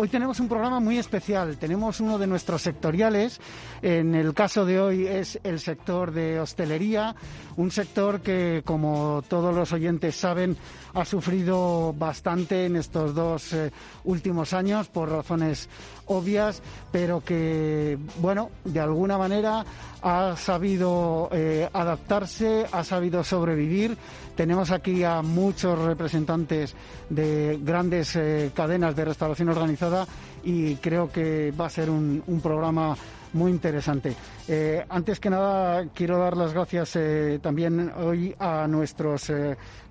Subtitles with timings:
[0.00, 1.58] Hoy tenemos un programa muy especial.
[1.58, 3.40] Tenemos uno de nuestros sectoriales.
[3.82, 7.16] En el caso de hoy es el sector de hostelería,
[7.56, 10.56] un sector que, como todos los oyentes saben,
[10.94, 13.72] ha sufrido bastante en estos dos eh,
[14.04, 15.68] últimos años por razones
[16.06, 16.62] obvias,
[16.92, 19.64] pero que, bueno, de alguna manera
[20.02, 23.96] ha sabido eh, adaptarse, ha sabido sobrevivir.
[24.36, 26.74] Tenemos aquí a muchos representantes
[27.08, 30.06] de grandes eh, cadenas de restauración organizada
[30.44, 32.96] y creo que va a ser un, programa
[33.32, 34.14] muy interesante.
[34.46, 36.96] Eh, antes que nada, quiero dar las gracias
[37.42, 39.32] también hoy a nuestros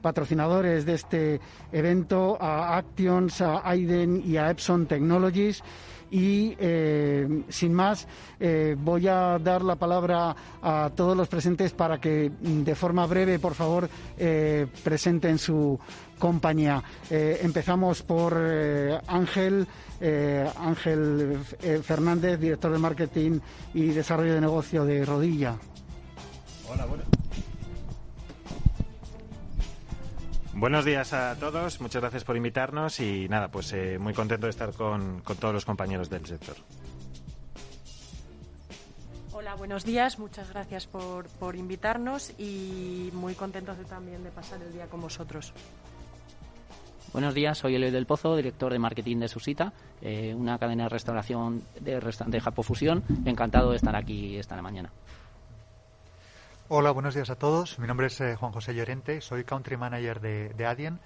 [0.01, 1.39] patrocinadores de este
[1.71, 5.61] evento, a Actions, a Aiden y a Epson Technologies
[6.11, 8.07] y eh, sin más
[8.39, 13.05] eh, voy a dar la palabra a todos los presentes para que mm, de forma
[13.05, 15.79] breve, por favor, eh, presenten su
[16.17, 16.83] compañía.
[17.09, 18.35] empezamos por
[19.07, 19.67] Ángel.
[20.59, 21.39] Ángel
[21.83, 23.39] Fernández, director de marketing
[23.73, 25.55] y desarrollo de negocio de Rodilla.
[26.69, 27.16] Hola, bueno.
[30.59, 34.49] Buenos días a todos, muchas gracias por invitarnos y nada, pues eh, muy contento de
[34.49, 36.55] estar con, todos los compañeros del sector.
[39.33, 44.59] Hola, buenos días, muchas gracias por, por invitarnos y muy contentos de, también de pasar
[44.63, 45.53] el día con vosotros.
[47.13, 50.89] Buenos días, soy Eloy del Pozo, director de marketing de Susita, eh, una cadena de
[50.89, 53.03] restauración de, de Japofusión.
[53.25, 54.91] Encantado de estar aquí esta mañana.
[56.69, 57.79] Hola, buenos días a todos.
[57.79, 60.99] Mi nombre es eh, Juan José Llorente, soy Country Manager de, Adien,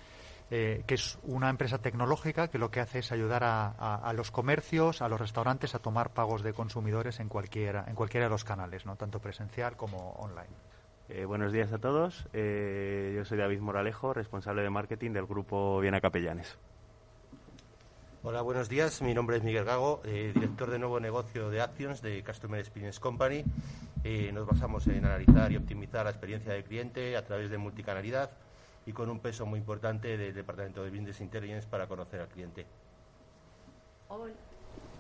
[0.50, 5.04] eh, que es una empresa tecnológica que lo que hace es ayudar a, los comercios,
[5.04, 8.88] a los restaurantes a tomar pagos de consumidores en cualquiera, en cualquiera de los canales,
[8.88, 8.96] ¿no?
[8.96, 10.50] tanto presencial como online.
[11.10, 12.24] Eh, buenos días a todos.
[12.34, 16.58] yo soy David Moralejo, responsable de marketing del grupo Viena Capellanes.
[18.24, 19.02] Hola, buenos días.
[19.02, 23.00] Mi nombre es Miguel Gago, eh, director de nuevo negocio de Actions de Customer Experience
[23.00, 23.44] Company.
[24.04, 28.30] Eh, nos basamos en analizar y optimizar la experiencia del cliente a través de multicanalidad
[28.86, 32.68] y con un peso muy importante del Departamento de Business Intelligence para conocer al cliente.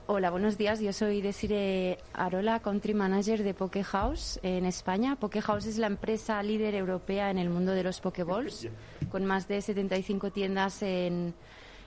[0.07, 0.31] Hola.
[0.31, 0.79] buenos días.
[0.79, 5.15] Yo soy Desire Arola, Country Manager de Poke House en España.
[5.15, 8.67] Poke House es la empresa líder europea en el mundo de los Pokeballs,
[9.11, 11.35] con más de 75 tiendas en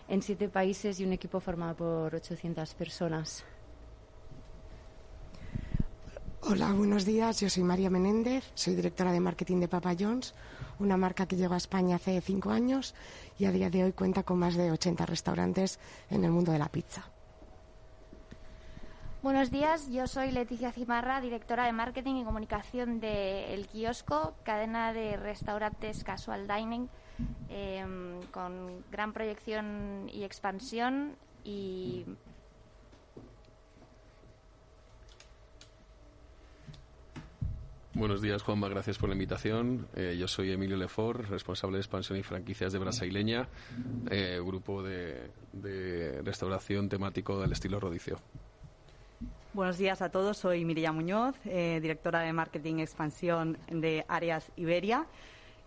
[0.08, 3.44] en siete países y un equipo formado por 800 personas.
[6.46, 7.40] Hola, buenos días.
[7.40, 10.34] Yo soy María Menéndez, soy directora de marketing de Papa John's,
[10.78, 12.94] una marca que llegó a España hace cinco años
[13.38, 16.58] y a día de hoy cuenta con más de 80 restaurantes en el mundo de
[16.58, 17.08] la pizza.
[19.22, 24.92] Buenos días, yo soy Leticia Cimarra, directora de marketing y comunicación de El Kiosco, cadena
[24.92, 26.90] de restaurantes Casual Dining
[27.48, 32.04] Em, con gran proyección y expansión y
[37.94, 38.68] Buenos días, Juanma.
[38.68, 39.86] Gracias por la invitación.
[39.94, 43.48] Eh, yo soy Emilio Lefort, responsable de expansión y franquicias de Brasaileña,
[44.10, 48.18] eh, grupo de, de, restauración temático del estilo rodicio.
[49.52, 50.38] Buenos días a todos.
[50.38, 55.06] Soy Mireia Muñoz, eh, directora de marketing y expansión de Áreas Iberia.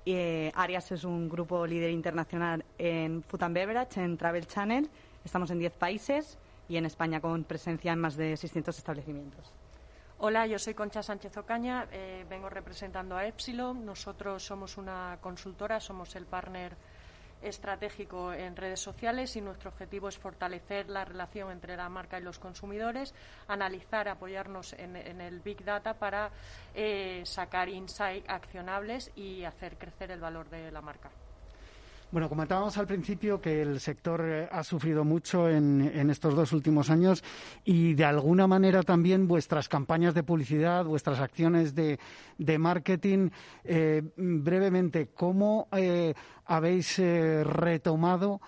[0.10, 4.90] Eh, Arias es un grupo líder internacional en Food and Beverage, en Travel Channel.
[5.26, 6.38] Estamos en 10 países
[6.70, 9.52] y en España con presencia en más de 600 establecimientos.
[10.20, 13.86] Hola, yo soy Concha Sánchez Ocaña, eh, vengo representando a Epsilon.
[13.86, 16.78] Nosotros somos una consultora, somos el partner
[17.42, 22.24] estratégico en redes sociales y nuestro objetivo es fortalecer la relación entre la marca y
[22.24, 23.14] los consumidores,
[23.48, 26.32] analizar, apoyarnos en, el Big Data para
[26.74, 31.10] eh, sacar insights accionables y hacer crecer el valor de la marca.
[32.10, 36.90] Bueno, comentábamos al principio que el sector eh, ha sufrido mucho en, estos dos últimos
[36.90, 37.22] años
[37.66, 42.00] y de alguna manera también vuestras campañas de publicidad, vuestras acciones de,
[42.58, 43.30] marketing.
[43.66, 46.14] Eh, brevemente, ¿cómo eh,
[46.46, 48.40] habéis retomado?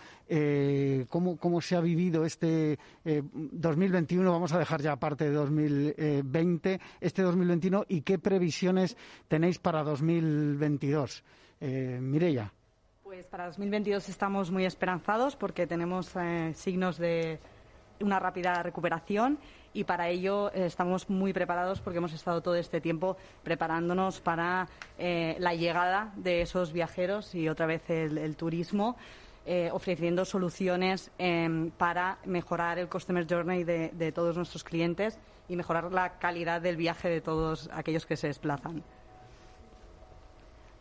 [1.10, 7.86] cómo, se ha vivido este 2021, vamos a dejar ya aparte de 2020, este 2021
[7.90, 8.96] y qué previsiones
[9.28, 11.24] tenéis para 2022.
[11.62, 12.54] Eh, Mireya.
[13.10, 17.40] Pues para 2022 estamos muy esperanzados porque tenemos eh, signos de
[18.02, 19.40] una rápida recuperación
[19.74, 24.68] y para ello eh, estamos muy preparados porque hemos estado todo este tiempo preparándonos para
[25.00, 28.96] eh, la llegada de esos viajeros y otra vez el, turismo.
[29.72, 35.18] ofreciendo soluciones em, para mejorar el customer journey de todos nuestros clientes
[35.48, 38.84] y mejorar la calidad del viaje de todos aquellos que se desplazan.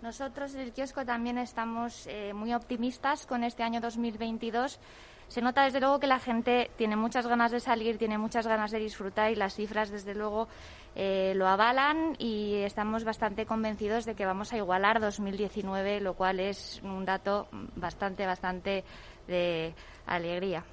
[0.00, 4.78] Nosotros el kiosco también estamos eh, muy optimistas con este año 2022.
[5.26, 8.70] Se nota desde luego que la gente tiene muchas ganas de salir, tiene muchas ganas
[8.70, 10.46] de disfrutar y las cifras desde luego
[10.94, 16.38] eh, lo avalan y estamos bastante convencidos de que vamos a igualar 2019, lo cual
[16.38, 18.84] es un dato bastante, bastante
[19.26, 19.74] de
[20.06, 20.64] alegría.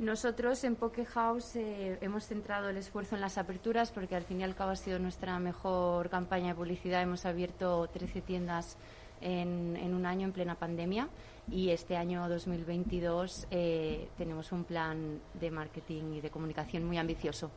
[0.00, 4.40] Nosotros en Poke House eh, hemos centrado el esfuerzo en las aperturas porque al fin
[4.40, 7.02] y al cabo ha sido nuestra mejor campaña de publicidad.
[7.02, 8.78] Hemos abierto 13 tiendas
[9.20, 11.06] en, un año en plena pandemia
[11.50, 17.50] y este año 2022 eh, tenemos un plan de marketing y de comunicación muy ambicioso.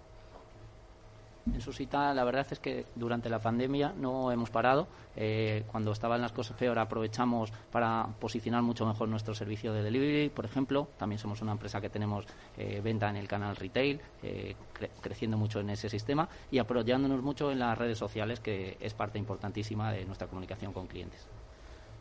[1.51, 4.87] En su cita, la verdad es que durante la pandemia no hemos parado.
[5.15, 10.29] Eh, cuando estaban las cosas peor, aprovechamos para posicionar mucho mejor nuestro servicio de delivery,
[10.29, 10.87] por ejemplo.
[10.97, 12.25] También somos una empresa que tenemos
[12.57, 14.55] eh, venta en el canal retail, eh,
[15.01, 19.19] creciendo mucho en ese sistema y apoyándonos mucho en las redes sociales, que es parte
[19.19, 21.27] importantísima de nuestra comunicación con clientes.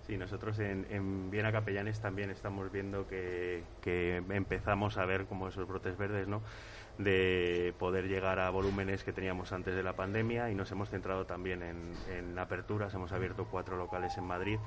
[0.07, 5.49] Sí, nosotros en, en Viena Capellanes también estamos viendo que, que empezamos a ver como
[5.49, 6.43] esos brotes verdes, ¿no?
[6.99, 11.25] De poder llegar a volúmenes que teníamos antes de la pandemia y nos hemos centrado
[11.25, 12.93] también en, aperturas.
[12.95, 14.59] Hemos abierto cuatro locales en Madrid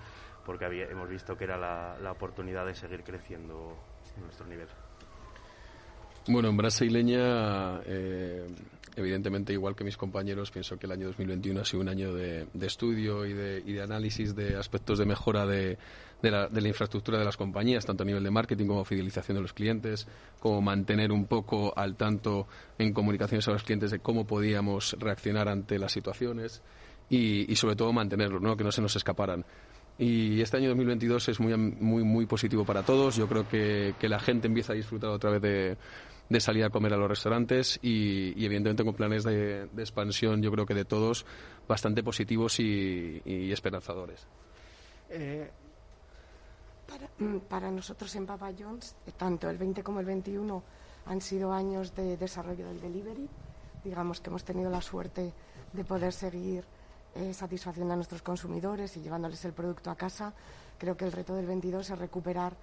[0.45, 3.75] porque hemos visto que era la, oportunidad de seguir creciendo
[4.15, 4.67] en nuestro nivel.
[6.27, 8.47] Bueno, en Brasileña, eh,
[8.95, 12.47] evidentemente, igual que mis compañeros, pienso que el año 2021 ha sido un año de,
[12.61, 15.77] estudio y de, y de, análisis de aspectos de mejora de,
[16.31, 19.53] de la, infraestructura de las compañías, tanto a nivel de marketing como fidelización de los
[19.53, 20.07] clientes,
[20.39, 25.47] como mantener un poco al tanto en comunicaciones a los clientes de cómo podíamos reaccionar
[25.47, 26.61] ante las situaciones
[27.09, 28.57] y, sobre todo mantenerlos, ¿no?
[28.57, 29.45] que no se nos escaparan.
[29.97, 33.15] Y este año 2022 es muy, muy, muy positivo para todos.
[33.15, 35.77] Yo creo que, la gente empieza a disfrutar otra vez
[36.29, 40.65] de, salir a comer a los restaurantes y, evidentemente con planes de, expansión, yo creo
[40.65, 41.25] que de todos,
[41.67, 44.27] bastante positivos y, esperanzadores.
[45.09, 45.51] Eh,
[47.19, 50.63] Mm, para, nosotros en Papa John's, eh, tanto el 20 como el 21
[51.05, 53.29] han sido años de desarrollo del delivery.
[53.83, 55.33] Digamos que hemos tenido la suerte
[55.71, 56.65] de poder seguir
[57.13, 60.33] eh, satisfaciendo a nuestros consumidores y llevándoles el producto a casa.
[60.77, 62.55] Creo que el reto del 22 es recuperar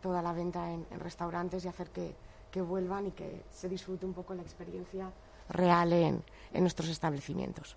[0.00, 2.14] toda la venta en, restaurantes y hacer que,
[2.60, 5.12] vuelvan y que se disfrute un poco la experiencia
[5.48, 7.76] real en nuestros establecimientos.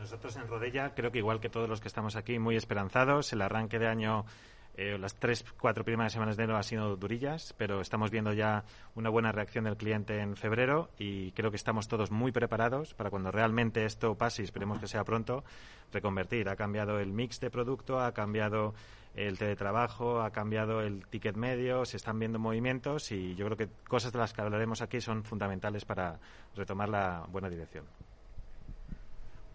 [0.00, 3.34] Nosotros en Rodella, creo que igual que todos los que estamos aquí, muy esperanzados.
[3.34, 4.24] El arranque de año
[4.76, 8.64] eh, las tres, cuatro primeras semanas de enero han sido durillas, pero estamos viendo ya
[8.94, 13.10] una buena reacción del cliente en febrero y creo que estamos todos muy preparados para
[13.10, 15.44] cuando realmente esto pase, y esperemos que sea pronto,
[15.92, 16.48] reconvertir.
[16.48, 18.74] Ha cambiado el mix de producto, ha cambiado
[19.14, 23.68] el teletrabajo, ha cambiado el ticket medio, se están viendo movimientos y yo creo que
[23.88, 26.18] cosas de las que hablaremos aquí son fundamentales para
[26.54, 27.84] retomar la buena dirección.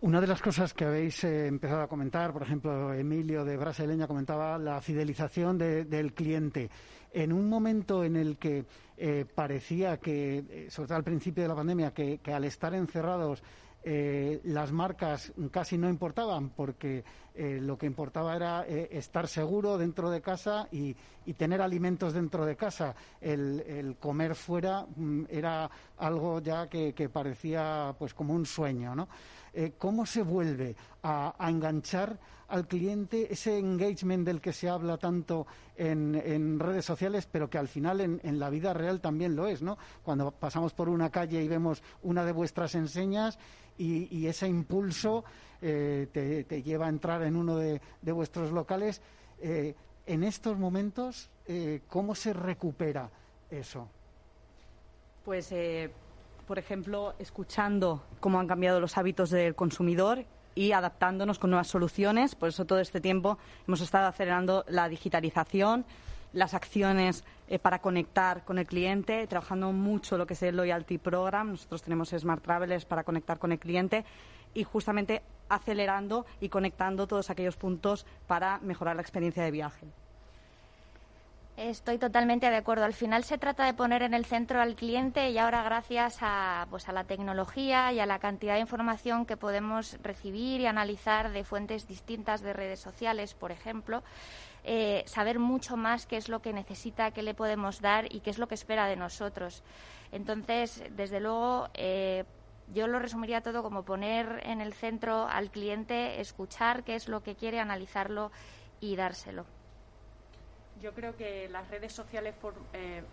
[0.05, 4.05] Una de las cosas que habéis eh, empezado a comentar, por ejemplo, Emilio de Brasileña
[4.05, 6.69] comentaba la fidelización del cliente.
[7.11, 8.65] En un momento en el que
[8.97, 13.41] eh, parecía que, eh, sobre todo al principio de la pandemia, que, al estar encerrados
[13.85, 17.03] las marcas casi no importaban porque
[17.35, 20.95] lo que importaba era estar seguro dentro de casa y,
[21.37, 22.95] tener alimentos dentro de casa.
[23.21, 29.07] El, comer fuera mm, era algo ya que, parecía pues como un sueño, ¿no?
[29.57, 32.19] Eh, cómo se vuelve a, enganchar
[32.49, 37.69] al cliente ese engagement del que se habla tanto en, redes sociales, pero que al
[37.69, 39.77] final en, la vida real también lo es, ¿no?
[40.03, 43.39] Cuando pasamos por una calle y vemos una de vuestras enseñas
[43.77, 45.23] y, ese impulso
[45.61, 49.01] eh, te, lleva a entrar en uno de, vuestros locales.
[49.41, 51.29] Eh, en estos momentos,
[51.87, 53.09] ¿cómo se recupera
[53.49, 53.87] eso?
[55.23, 55.51] Pues
[56.45, 62.35] por ejemplo, escuchando cómo han cambiado los hábitos del consumidor y adaptándonos con nuevas soluciones.
[62.35, 65.85] Por eso todo este tiempo hemos estado acelerando la digitalización,
[66.35, 70.97] las acciones eh, para conectar con el cliente, trabajando mucho lo que es el Loyalty
[70.99, 71.51] Program.
[71.51, 74.05] Nosotros tenemos Smart Travelers para conectar con el cliente
[74.53, 79.87] y justamente acelerando y conectando todos aquellos puntos para mejorar la experiencia de viaje.
[81.57, 82.83] Estoy totalmente de acuerdo.
[82.83, 86.67] Al final se trata de poner en el centro al cliente y ahora gracias a,
[86.69, 91.31] pues, a la tecnología y a la cantidad de información que podemos recibir y analizar
[91.31, 94.03] de fuentes distintas de redes sociales, por ejemplo,
[94.67, 98.31] eh, saber mucho más qué es lo que necesita, qué le podemos dar y qué
[98.31, 99.63] es lo que espera de nosotros.
[100.11, 102.25] Entonces, desde luego, eh,
[102.73, 107.21] yo lo resumiría todo como poner en el centro al cliente, escuchar qué es lo
[107.21, 108.31] que quiere, analizarlo
[108.79, 109.45] y dárselo.
[110.81, 112.35] Yo creo que las redes sociales
[112.73, 113.03] eh,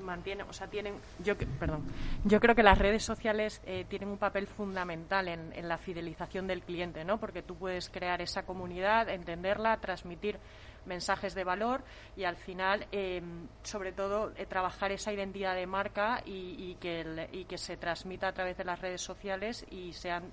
[0.00, 1.84] mantienen, o sea, tienen, yo, perdón,
[2.24, 6.46] yo creo que las redes sociales eh, tienen un papel fundamental en, en, la fidelización
[6.46, 7.18] del cliente, ¿no?
[7.18, 10.38] Porque tú puedes crear esa comunidad, entenderla, transmitir
[10.86, 11.82] mensajes de valor
[12.16, 13.22] y al final, eh,
[13.62, 18.32] sobre todo, eh, trabajar esa identidad de marca y, que y que se transmita a
[18.32, 20.32] través de las redes sociales y sean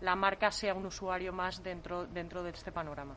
[0.00, 3.16] la marca sea un usuario más dentro dentro de este panorama.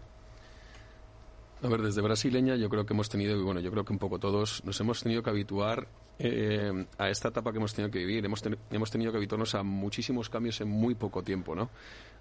[1.64, 4.00] A ver, desde brasileña yo creo que hemos tenido, y bueno, yo creo que un
[4.00, 5.88] poco todos nos hemos tenido que habituar
[6.18, 8.26] eh, a esta etapa que hemos tenido que vivir.
[8.26, 8.42] Hemos,
[8.72, 11.70] hemos tenido que habituarnos a muchísimos cambios en muy poco tiempo, ¿no?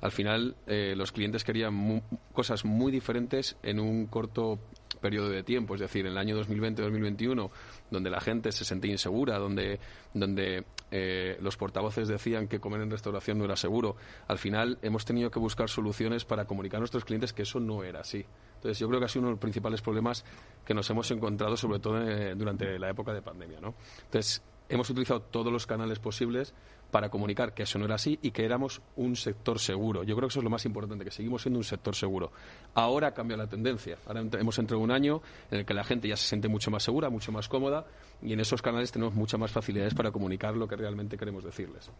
[0.03, 2.03] Al final, eh, los clientes querían
[2.35, 4.59] cosas muy diferentes en un corto
[5.01, 7.51] periodo de tiempo, es decir, en el año 2020-2021,
[7.91, 9.81] donde la gente se sentía insegura, donde,
[10.13, 13.97] donde eh, los portavoces decían que comer en restauración no era seguro,
[14.29, 17.83] al final hemos tenido que buscar soluciones para comunicar a nuestros clientes que eso no
[17.85, 18.27] era así.
[18.61, 20.23] Entonces, yo creo que ha sido uno de los principales problemas
[20.67, 23.59] que nos hemos encontrado, sobre todo eh, durante la época de pandemia.
[23.59, 23.75] ¿no?
[24.05, 26.52] Entonces, hemos utilizado todos los canales posibles
[26.90, 30.02] para comunicar que eso no era así y que éramos un sector seguro.
[30.02, 32.33] Yo creo que eso es lo más importante, que seguimos siendo un sector seguro.
[32.75, 33.97] Ahora cambia la tendencia.
[34.07, 36.83] Ahora hemos entrado un año en el que la gente ya se siente mucho más
[36.83, 37.87] segura, mucho más cómoda
[38.21, 41.90] y en esos canales tenemos muchas más facilidades para comunicar lo que realmente queremos decirles.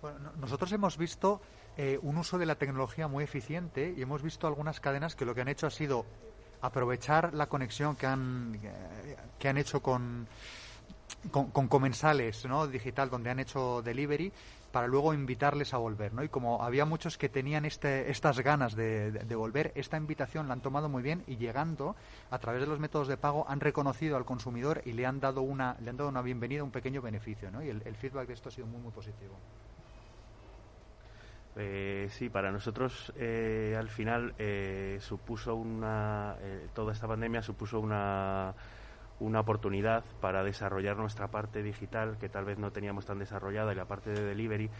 [0.00, 1.40] Bueno, nosotros hemos visto
[1.76, 5.34] eh, un uso de la tecnología muy eficiente y hemos visto algunas cadenas que lo
[5.34, 6.04] que han hecho ha sido
[6.60, 10.28] aprovechar la conexión que han, eh, que han hecho con,
[11.30, 12.66] con, comensales ¿no?
[12.66, 14.32] digital donde han hecho delivery
[14.70, 16.12] para luego invitarles a volver.
[16.14, 16.22] ¿no?
[16.24, 20.60] Y como había muchos que tenían este, estas ganas de, volver, esta invitación la han
[20.60, 21.94] tomado muy bien y llegando
[22.30, 25.42] a través de los métodos de pago han reconocido al consumidor y le han dado
[25.42, 27.50] una, le han dado una bienvenida, un pequeño beneficio.
[27.50, 27.62] ¿no?
[27.62, 29.36] Y el, el feedback de esto ha sido muy, muy positivo.
[31.54, 36.36] Eh, sí, para nosotros eh, al final eh, supuso una.
[36.40, 38.54] Eh, toda esta pandemia supuso una,
[39.20, 43.76] una oportunidad para desarrollar nuestra parte digital que tal vez no teníamos tan desarrollada y
[43.76, 44.70] la parte de delivery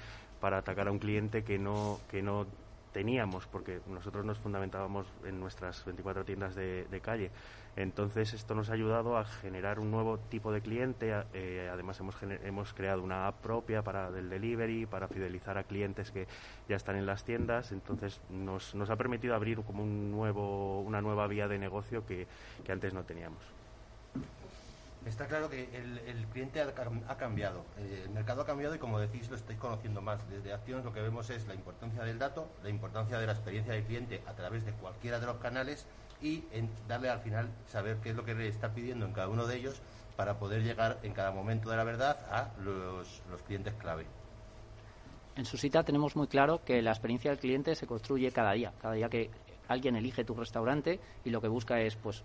[0.41, 2.47] para atacar a un cliente que no, que no
[2.92, 7.30] teníamos, porque nosotros nos fundamentábamos en nuestras 24 tiendas de, calle.
[7.75, 11.12] Entonces, esto nos ha ayudado a generar un nuevo tipo de cliente.
[11.32, 16.11] Eh, además, hemos, hemos creado una app propia para el delivery, para fidelizar a clientes
[16.11, 16.26] que
[16.68, 17.72] ya están en las tiendas.
[17.72, 22.26] Entonces, nos, nos ha permitido abrir como un nuevo, una nueva vía de negocio que
[22.68, 23.62] antes no teníamos.
[25.06, 29.28] Está claro que el, cliente ha, cambiado, eh, el mercado ha cambiado y como decís
[29.28, 30.21] lo estáis conociendo más.
[30.30, 33.73] Desde Acción lo que vemos es la importancia del dato, la importancia de la experiencia
[33.73, 35.87] del cliente a través de cualquiera de los canales
[36.21, 39.28] y en darle al final saber qué es lo que le está pidiendo en cada
[39.28, 39.82] uno de ellos
[40.16, 44.06] para poder llegar en cada momento de la verdad a los, los clientes clave.
[45.35, 48.73] En su cita tenemos muy claro que la experiencia del cliente se construye cada día,
[48.80, 49.30] cada día que
[49.73, 52.23] alguien elige tu restaurante y lo que busca es pues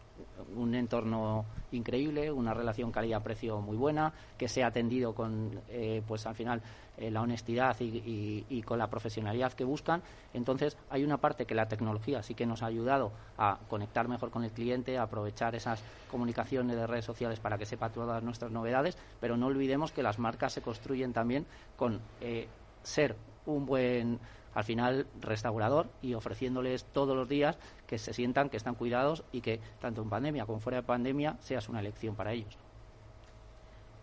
[0.55, 6.35] un entorno increíble, una relación calidad-precio muy buena, que sea atendido con eh, pues al
[6.35, 6.61] final
[6.97, 10.01] eh, la honestidad y, con la profesionalidad que buscan.
[10.33, 14.31] Entonces hay una parte que la tecnología sí que nos ha ayudado a conectar mejor
[14.31, 18.51] con el cliente, a aprovechar esas comunicaciones de redes sociales para que sepa todas nuestras
[18.51, 22.47] novedades, pero no olvidemos que las marcas se construyen también con eh,
[22.83, 24.19] ser un buen
[24.57, 29.41] al final restaurador y ofreciéndoles todos los días que se sientan que están cuidados y
[29.41, 32.57] que tanto en pandemia como fuera de pandemia seas una elección para ellos.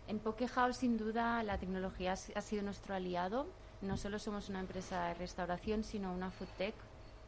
[0.07, 3.47] En Pokehouse, sin duda, la tecnología ha sido nuestro aliado.
[3.81, 6.75] No solo somos una empresa de restauración, sino una food tech,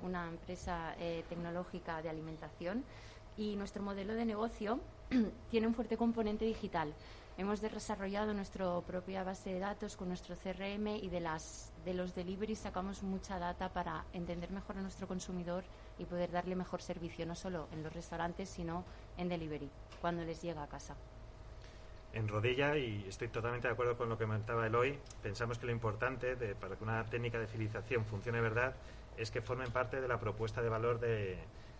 [0.03, 2.85] una empresa eh, tecnológica de alimentación.
[3.35, 4.79] Y nuestro modelo de negocio
[5.51, 6.93] tiene un fuerte componente digital.
[7.37, 12.15] Hemos desarrollado nuestra propia base de datos con nuestro CRM y de, las, de los
[12.15, 15.63] deliveries sacamos mucha data para entender mejor a nuestro consumidor
[15.99, 18.83] y poder darle mejor servicio, no solo en los restaurantes, sino
[19.17, 19.69] en delivery,
[20.01, 20.95] cuando les llega a casa.
[22.11, 25.71] En rodilla, y estoy totalmente de acuerdo con lo que comentaba Eloy, pensamos que lo
[25.71, 28.73] importante para que una técnica de fidelización funcione verdad
[29.15, 31.37] es que formen parte de la propuesta de valor de,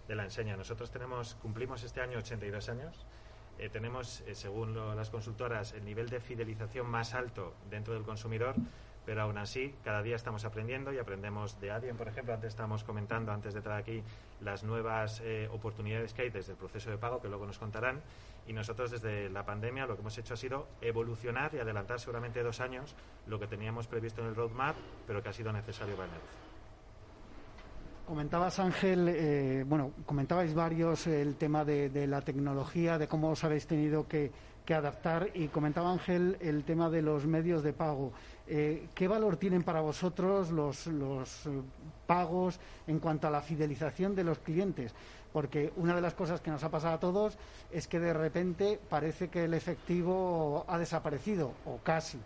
[0.08, 0.56] de la enseña.
[0.56, 3.08] Nosotros tenemos, cumplimos este año 82 años
[3.60, 8.56] eh, tenemos, eh, según las consultoras, el nivel de fidelización más alto dentro del consumidor,
[9.08, 12.34] pero aún así, cada día estamos aprendiendo y aprendemos de Adyen, por ejemplo.
[12.34, 14.04] Antes estábamos comentando, antes de entrar aquí,
[14.42, 18.02] las nuevas eh, oportunidades que hay desde el proceso de pago, que luego nos contarán.
[18.48, 22.44] Y nosotros, desde la pandemia, lo que hemos hecho ha sido evolucionar y adelantar seguramente
[22.44, 22.96] dos años
[23.28, 24.76] lo que teníamos previsto en el roadmap,
[25.08, 26.47] pero que ha sido necesario para el negocio.
[28.08, 33.68] Comentabas, Ángel, eh, bueno, comentabais varios el tema de, la tecnología, de cómo os habéis
[33.68, 34.32] tenido que,
[34.70, 38.14] adaptar y comentaba Ángel el tema de los medios de pago.
[38.48, 41.50] Eh, ¿Qué valor tienen para vosotros los, los
[42.06, 44.94] pagos en cuanto a la fidelización de los clientes?
[45.34, 47.38] porque una de las cosas que nos ha pasado a todos
[47.72, 52.18] es que de repente parece que el efectivo ha desaparecido, o casi.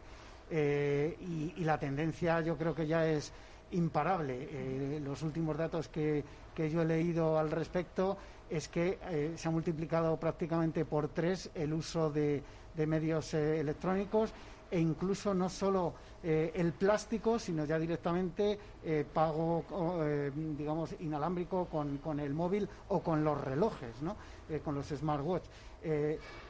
[0.53, 1.17] Eh,
[1.57, 3.31] y, la tendencia yo creo que ya es
[3.71, 4.47] imparable.
[4.51, 6.23] Eh, los últimos datos que,
[6.55, 8.17] yo he leído al respecto
[8.49, 12.43] es que eh, se ha multiplicado prácticamente por tres el uso de,
[12.75, 14.33] medios electrónicos
[14.71, 19.65] e incluso no solo eh, el plástico, sino ya directamente eh, pago,
[20.03, 24.15] eh, digamos, inalámbrico con, con, el móvil o con los relojes, ¿no?
[24.63, 25.45] con los smartwatch.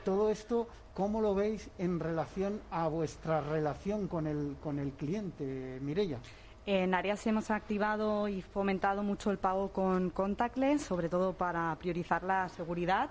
[0.04, 5.80] todo esto, ¿cómo lo veis en relación a vuestra relación con el, con el cliente,
[5.82, 6.20] Mirella?
[6.66, 12.24] En Arias hemos activado y fomentado mucho el pago con contactless, sobre todo para priorizar
[12.24, 13.10] la seguridad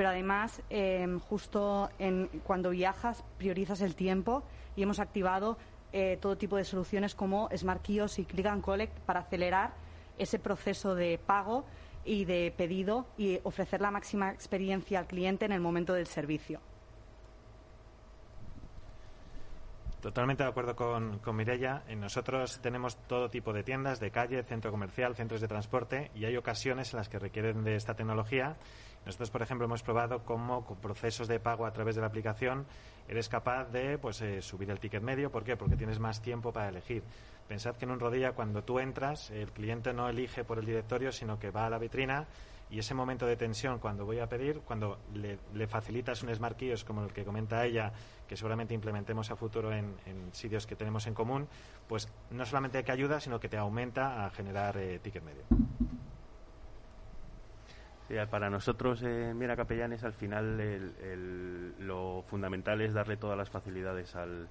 [0.00, 4.42] pero además em, justo en, cuando viajas priorizas el tiempo
[4.74, 5.58] y hemos activado
[5.92, 9.74] eh, todo tipo de soluciones como Smart Kiosk y Click and Collect para acelerar
[10.16, 11.66] ese proceso de pago
[12.02, 16.62] y de pedido y ofrecer la máxima experiencia al cliente en el momento del servicio.
[20.00, 21.82] Totalmente de acuerdo con, con Mirella.
[21.96, 26.36] Nosotros tenemos todo tipo de tiendas, de calle, centro comercial, centros de transporte y hay
[26.36, 28.56] ocasiones en las que requieren de esta tecnología
[29.06, 32.66] nosotros, por ejemplo, hemos probado cómo con procesos de pago a través de la aplicación
[33.08, 35.30] eres capaz de pues, eh, subir el ticket medio.
[35.30, 35.56] ¿Por qué?
[35.56, 37.02] Porque tienes más tiempo para elegir.
[37.48, 41.10] Pensad que en un rodilla, cuando tú entras, el cliente no elige por el directorio,
[41.12, 42.28] sino que va a la vitrina
[42.70, 46.86] y ese momento de tensión cuando voy a pedir, cuando le, facilitas un Smart Kiosk
[46.86, 47.92] como el que comenta ella,
[48.30, 49.92] que seguramente implementemos a futuro en,
[50.30, 51.48] sitios que tenemos en común,
[51.88, 55.42] pues no solamente que ayuda, sino que te aumenta a generar eh, ticket medio.
[58.30, 60.94] Para nosotros en Mira Capellanes al final
[61.80, 64.48] lo fundamental es darle todas las facilidades al,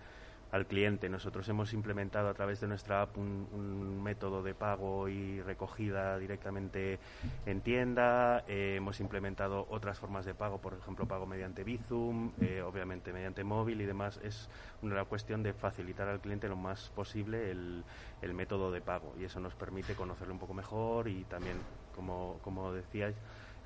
[0.67, 1.09] cliente.
[1.09, 6.99] Nosotros hemos implementado a través de nuestra app un, método de pago y recogida directamente
[7.45, 8.43] en tienda.
[8.47, 13.43] Eh, hemos implementado otras formas de pago, por ejemplo, pago mediante Bizum, eh, obviamente mediante
[13.43, 14.19] móvil y demás.
[14.23, 14.49] Es
[14.81, 17.83] una cuestión de facilitar al cliente lo más posible el,
[18.21, 21.57] el método de pago y eso nos permite conocerlo un poco mejor y también,
[21.95, 23.15] como, como decíais,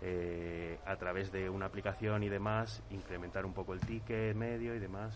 [0.01, 4.79] eh, a través de una aplicación y demás, incrementar un poco el ticket medio y
[4.79, 5.15] demás.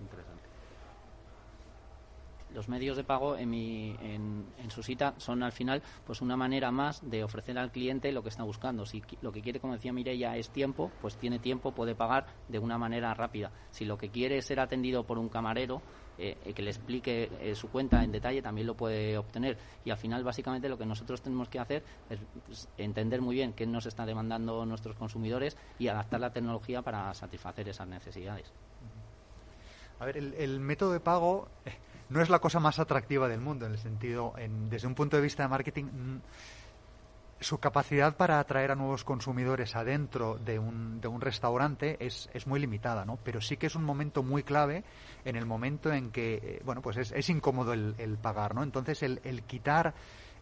[0.00, 0.41] Interesante.
[2.54, 6.70] Los medios de pago en, mi, en, su cita son al final pues una manera
[6.70, 8.86] más de ofrecer al cliente lo que está buscando.
[8.86, 12.58] Si lo que quiere, como decía Mireia, es tiempo, pues tiene tiempo, puede pagar de
[12.58, 13.50] una manera rápida.
[13.70, 15.82] Si lo que quiere es ser atendido por un camarero,
[16.18, 19.56] eh, eh, que le explique eh, su cuenta en detalle también lo puede obtener.
[19.84, 23.54] Y al final, básicamente, lo que nosotros tenemos que hacer es pues, entender muy bien
[23.54, 28.52] qué nos están demandando nuestros consumidores y adaptar la tecnología para satisfacer esas necesidades.
[29.98, 31.48] A ver, el, método de pago
[32.12, 34.34] no es la cosa más atractiva del mundo, en el sentido,
[34.68, 36.20] desde un punto de vista de marketing
[37.42, 42.60] su capacidad para atraer a nuevos consumidores adentro de un, de un restaurante es, muy
[42.60, 43.18] limitada, ¿no?
[43.24, 44.84] Pero sí que es un momento muy clave
[45.24, 48.62] en el momento en que, eh, bueno, pues es, es incómodo el, pagar, ¿no?
[48.62, 49.94] Entonces, el, el quitar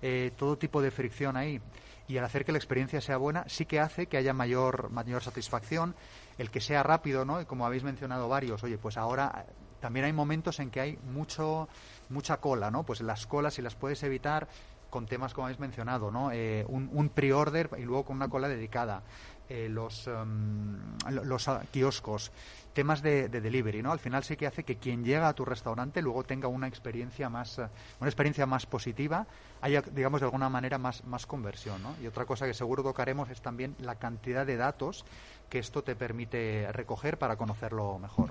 [0.03, 1.61] eh, todo tipo de fricción ahí
[2.07, 5.23] y el hacer que la experiencia sea buena sí que hace que haya mayor, mayor
[5.23, 5.95] satisfacción,
[6.39, 7.41] el que sea rápido, ¿no?
[7.41, 9.47] Y como habéis mencionado varios, oye, pues ahora
[9.81, 11.69] también hay momentos en que hay mucho
[12.09, 12.85] mucha cola, ¿no?
[12.85, 14.49] Pues las colas, si las puedes evitar,
[14.91, 16.31] con temas como habéis mencionado, ¿no?
[16.33, 19.03] Eh, un, pre-order y luego con una cola dedicada.
[19.49, 20.79] Eh, los, em,
[21.11, 22.31] los ah, kioscos,
[22.73, 23.91] temas de, delivery, ¿no?
[23.91, 27.29] Al final sí que hace que quien llega a tu restaurante luego tenga una experiencia
[27.29, 27.67] más, eh,
[27.99, 29.27] una experiencia más positiva,
[29.61, 31.97] haya, digamos, de alguna manera más, más conversión, ¿no?
[32.01, 35.05] Y otra cosa que seguro tocaremos es también la cantidad de datos
[35.49, 38.31] que esto te permite recoger para conocerlo mejor.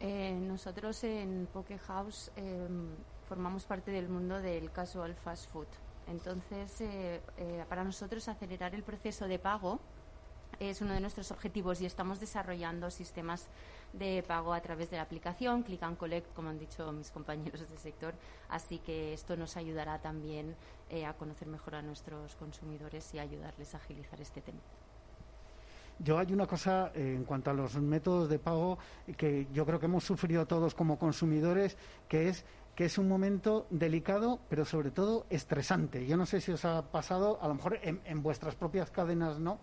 [0.00, 2.88] Nosotros en Poke House em,
[3.28, 5.66] formamos parte del mundo del casual fast food.
[6.08, 9.78] Entonces, eh, eh, para nosotros acelerar el proceso de pago
[10.58, 13.46] es uno de nuestros objetivos y estamos desarrollando sistemas
[13.92, 17.68] de pago a través de la aplicación Click and Collect, como han dicho mis compañeros
[17.68, 18.14] del sector.
[18.48, 20.56] Así que esto nos ayudará también
[20.88, 24.60] eh, a conocer mejor a nuestros consumidores y ayudarles a agilizar este tema.
[26.00, 28.78] Yo hay una cosa en cuanto a los métodos de pago
[29.16, 31.76] que yo creo que hemos sufrido todos como consumidores,
[32.08, 32.44] que es
[32.78, 36.06] que es un momento delicado, pero sobre todo estresante.
[36.06, 39.58] Yo no sé si os ha pasado, a lo mejor en, vuestras propias cadenas no,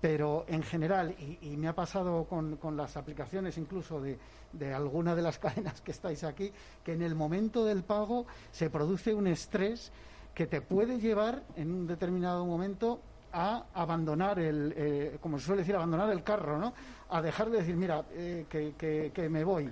[0.00, 4.18] pero en general, y, me ha pasado con, las aplicaciones incluso de,
[4.54, 6.50] de alguna de las cadenas que estáis aquí,
[6.82, 9.92] que en el momento del pago se produce un estrés
[10.34, 13.02] que te puede llevar en un determinado momento
[13.34, 16.72] a abandonar el, eh, como se suele decir, abandonar el carro, ¿no?
[17.10, 19.70] A dejar de decir, mira, eh, que me voy.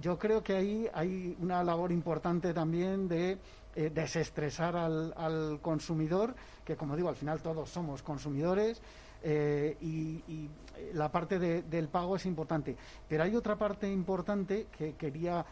[0.00, 3.38] Yo creo que ahí hay una labor importante también de
[3.74, 8.82] eh, desestresar al, consumidor, que como digo, al final todos somos consumidores.
[9.22, 10.48] Eh, y,
[10.94, 12.76] la parte del pago es importante.
[13.08, 15.44] Pero hay otra parte importante que quería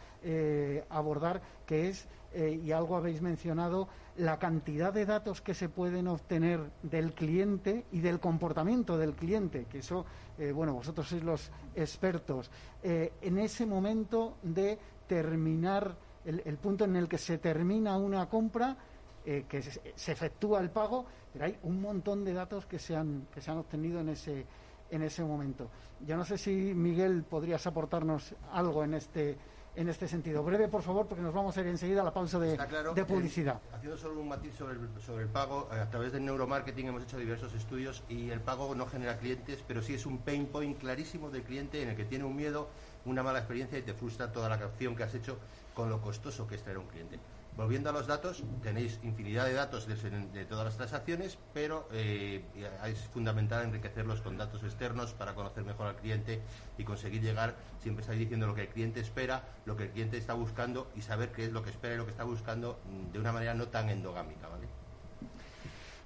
[0.88, 3.88] abordar, que es, y algo habéis mencionado,
[4.20, 9.64] la cantidad de datos que se pueden obtener del cliente y del comportamiento del cliente,
[9.64, 10.04] que eso,
[10.38, 12.50] eh, bueno, vosotros sois los expertos,
[12.82, 18.76] eh, en ese momento de terminar, el, punto en el que se termina una compra,
[19.24, 23.26] eh, que se, efectúa el pago, pero hay un montón de datos que se han,
[23.32, 24.46] que se han obtenido en ese,
[24.90, 25.68] en ese momento.
[26.06, 29.36] Yo no sé si, Miguel, podrías aportarnos algo en este
[29.76, 30.42] en este sentido.
[30.42, 32.56] Breve, por favor, porque nos vamos a ir enseguida a la pausa de,
[32.94, 33.60] de publicidad.
[33.72, 37.02] haciendo solo un matiz sobre el, sobre el pago, eh, a través del neuromarketing hemos
[37.04, 40.78] hecho diversos estudios y el pago no genera clientes, pero sí es un pain point
[40.78, 42.68] clarísimo del cliente en el que tiene un miedo,
[43.04, 45.38] una mala experiencia y te frustra toda la acción que has hecho
[45.74, 47.18] con lo costoso que es traer un cliente.
[47.60, 52.42] Volviendo a los datos, tenéis infinidad de datos de, todas las transacciones, pero eh,
[52.86, 56.40] es fundamental enriquecerlos con datos externos para conocer mejor al cliente
[56.78, 60.16] y conseguir llegar, siempre estáis diciendo lo que el cliente espera, lo que el cliente
[60.16, 62.80] está buscando y saber qué es lo que espera y lo que está buscando
[63.12, 64.48] de una manera no tan endogámica.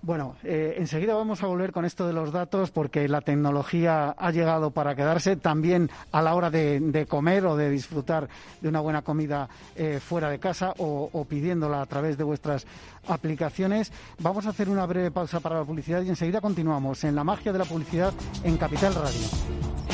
[0.05, 4.31] Bueno, eh, enseguida vamos a volver con esto de los datos porque la tecnología ha
[4.33, 8.29] llegado para quedarse también a la hora de, comer o de disfrutar
[8.61, 12.67] de una buena comida eh, fuera de casa o, o, pidiéndola a través de vuestras
[13.09, 13.93] aplicaciones.
[14.19, 17.51] Vamos a hacer una breve pausa para la publicidad y enseguida continuamos en la magia
[17.55, 18.13] de la publicidad
[18.43, 19.94] en Capital Radio.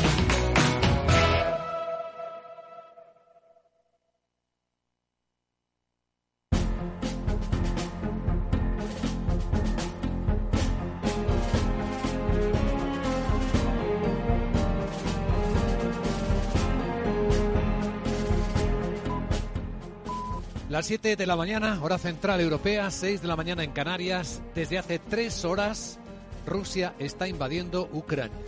[20.71, 24.41] Las 7 de la mañana, hora central europea, 6 de la mañana en Canarias.
[24.55, 25.99] Desde hace tres horas,
[26.45, 28.39] Rusia está invadiendo Ucrania.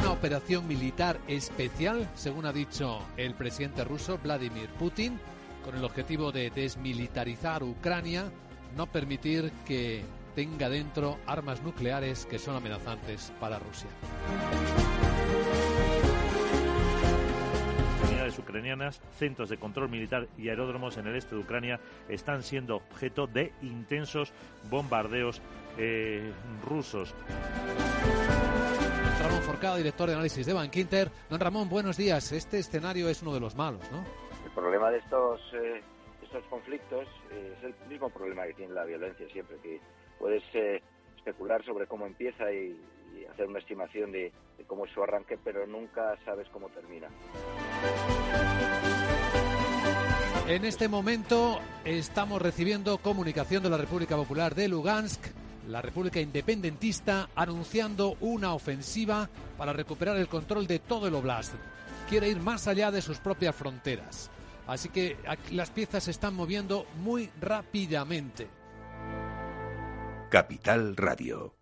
[0.00, 5.20] Una operación militar especial, según ha dicho el presidente ruso Vladimir Putin,
[5.62, 8.32] con el objetivo de desmilitarizar Ucrania,
[8.78, 10.02] no permitir que
[10.34, 13.90] tenga dentro armas nucleares que son amenazantes para Rusia.
[18.42, 23.26] Ucranianas, centros de control militar y aeródromos en el este de Ucrania están siendo objeto
[23.26, 24.32] de intensos
[24.70, 25.40] bombardeos
[25.78, 26.32] eh,
[26.64, 27.14] rusos.
[29.22, 31.10] Ramón Forcada, director de análisis de Bankinter.
[31.30, 32.32] Don Ramón, buenos días.
[32.32, 34.04] Este escenario es uno de los malos, ¿no?
[34.44, 35.80] El problema de estos, eh,
[36.22, 39.80] estos conflictos eh, es el mismo problema que tiene la violencia siempre, que
[40.18, 40.42] puedes
[41.16, 42.76] especular sobre cómo empieza y,
[43.32, 44.32] hacer una estimación de,
[44.66, 47.08] cómo es su arranque, pero nunca sabes cómo termina.
[50.48, 55.20] En este momento estamos recibiendo comunicación de la República Popular de Lugansk,
[55.68, 61.54] la República Independentista, anunciando una ofensiva para recuperar el control de todo el oblast.
[62.08, 64.30] Quiere ir más allá de sus propias fronteras.
[64.66, 65.16] Así que
[65.50, 68.48] las piezas se están moviendo muy rápidamente.
[70.30, 71.61] Capital Radio.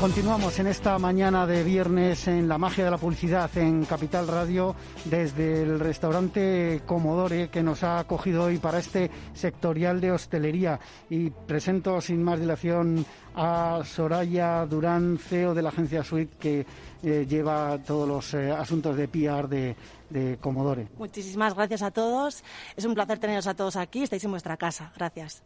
[0.00, 4.76] Continuamos en esta mañana de viernes en la magia de la publicidad en Capital Radio
[5.06, 10.78] desde el restaurante Comodore que nos ha acogido hoy para este sectorial de hostelería
[11.08, 16.66] y presento sin más dilación a Soraya Durán, CEO de la agencia Suite que
[17.02, 19.74] eh, lleva todos los eh, asuntos de PR de,
[20.10, 20.88] de Comodore.
[20.98, 22.44] Muchísimas gracias a todos.
[22.76, 24.02] Es un placer teneros a todos aquí.
[24.02, 24.92] Estáis en vuestra casa.
[24.96, 25.42] Gracias.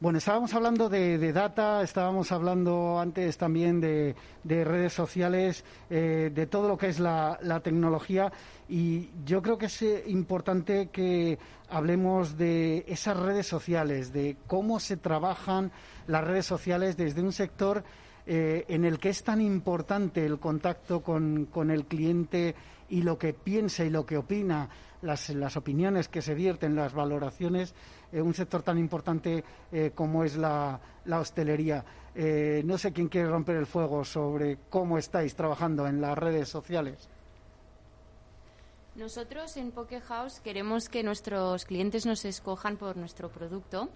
[0.00, 6.68] Bueno, estábamos hablando de, data, estábamos hablando antes también de, redes sociales, eh, de todo
[6.68, 8.30] lo que es la, tecnología.
[8.68, 14.78] Y yo creo que es eh, importante que hablemos de esas redes sociales, de cómo
[14.78, 15.72] se trabajan
[16.06, 17.82] las redes sociales desde un sector
[18.24, 22.54] eh, en el que es tan importante el contacto con, con el cliente
[22.88, 24.68] y lo que piensa y lo que opina,
[25.02, 27.74] las, las opiniones que se vierten, las valoraciones
[28.10, 30.80] eh, un sector tan importante eh, como es la,
[31.10, 31.84] hostelería.
[32.14, 36.48] Eh, no sé quién quiere romper el fuego sobre cómo estáis trabajando en las redes
[36.48, 37.08] sociales.
[38.94, 43.90] Nosotros en Poke House queremos que nuestros clientes nos escojan por nuestro producto.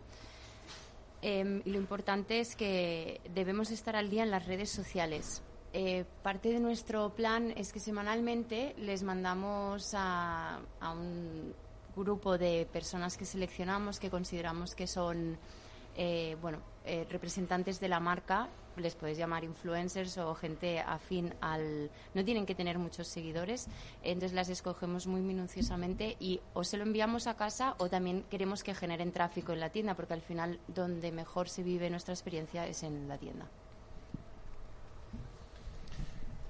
[1.22, 5.42] Em, lo importante es que debemos estar al día en las redes sociales.
[6.22, 10.60] Parte de nuestro plan es que semanalmente les mandamos a
[10.94, 11.54] un
[11.96, 15.38] grupo de personas que seleccionamos que consideramos que son
[15.94, 21.90] eh, bueno, eh, representantes de la marca, les podéis llamar influencers o gente afín al...
[22.14, 23.68] No tienen que tener muchos seguidores,
[24.02, 28.62] entonces las escogemos muy minuciosamente y o se lo enviamos a casa o también queremos
[28.62, 32.66] que generen tráfico en la tienda, porque al final donde mejor se vive nuestra experiencia
[32.66, 33.46] es en la tienda.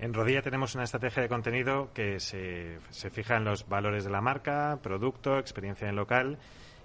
[0.03, 4.11] En Rodilla tenemos una estrategia de contenido que se, se fija en los valores de
[4.11, 6.41] la marca, producto, experiencia en local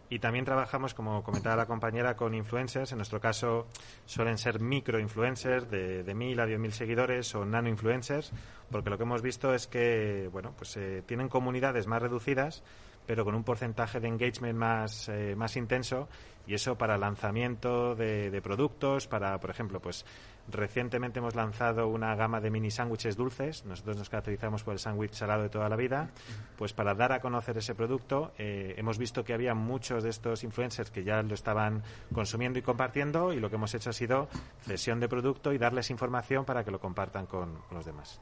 [0.08, 2.92] y también trabajamos, como comentaba la compañera, con influencers.
[2.92, 3.66] En nuestro caso
[4.06, 8.32] suelen ser micro-influencers de, de mil a diez mil seguidores o nano-influencers,
[8.70, 12.64] porque lo que hemos visto es que bueno, pues, eh, tienen comunidades más reducidas,
[13.08, 16.08] pero con un porcentaje de engagement más, eh, más intenso
[16.46, 20.06] y eso para lanzamiento de, productos, para, por ejemplo, pues
[20.50, 23.66] Recientemente hemos lanzado una gama de mini sándwiches dulces.
[23.66, 26.10] Nosotros nos caracterizamos por el sándwich salado de toda la vida.
[26.58, 30.46] Pues para dar a conocer ese producto, eh, hemos visto que había muchos de estos
[30.46, 34.30] influencers que ya lo estaban consumiendo y compartiendo y lo que hemos hecho ha sido
[34.62, 38.22] cesión de producto y darles información para que lo compartan con los demás.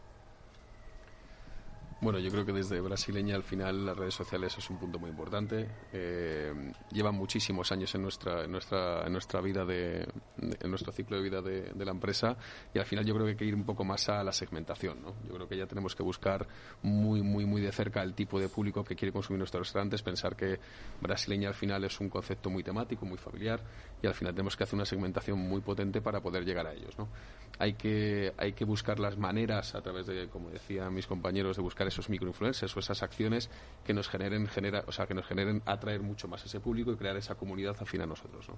[2.05, 5.09] Bueno, yo creo que desde brasileña al final las redes sociales es un punto muy
[5.09, 5.67] importante.
[5.91, 6.53] Eh,
[6.91, 11.23] llevan muchísimos años en nuestra, en nuestra, en nuestra vida, de, en nuestro ciclo de
[11.23, 12.37] vida de, la empresa
[12.75, 15.01] y al final yo creo que hay que ir un poco más a la segmentación.
[15.01, 15.15] ¿no?
[15.27, 16.47] Yo creo que ya tenemos que buscar
[16.83, 20.35] muy, muy, muy de cerca el tipo de público que quiere consumir nuestros restaurantes, pensar
[20.35, 20.59] que
[21.01, 23.61] brasileña al final es un concepto muy temático, muy familiar
[24.03, 26.95] y al final tenemos que hacer una segmentación muy potente para poder llegar a ellos.
[26.99, 27.09] ¿no?
[27.57, 31.63] Hay, que, hay que buscar las maneras a través de, como decían mis compañeros, de
[31.63, 33.49] buscar esos microinfluencers o esas acciones
[33.85, 36.91] que nos generen, genera, o sea, que nos generen atraer mucho más a ese público
[36.91, 38.55] y crear esa comunidad afín a nosotros, ¿no?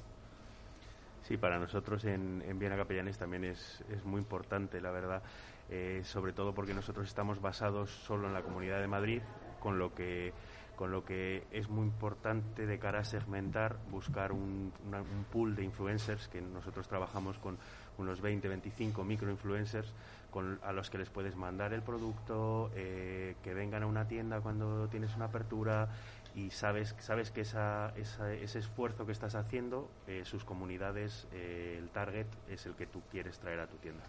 [1.22, 5.22] Sí, para nosotros en, en Viena Capellanes también es, es muy importante, la verdad,
[5.70, 9.22] eh, sobre todo porque nosotros estamos basados solo en la Comunidad de Madrid,
[9.60, 10.34] con lo que
[10.78, 15.64] con lo que es muy importante de cara a segmentar, buscar un, un pool de
[15.64, 17.58] influencers, que nosotros trabajamos con
[17.98, 19.92] unos 20, 25 microinfluencers,
[20.40, 24.88] a los que les puedes mandar el producto, eh, que vengan a una tienda cuando
[24.88, 25.90] tienes una apertura
[26.36, 31.90] y sabes, sabes que esa, ese esfuerzo que estás haciendo, eh, sus comunidades, eh, el
[31.90, 34.04] target es el que tú quieres traer a tu tienda.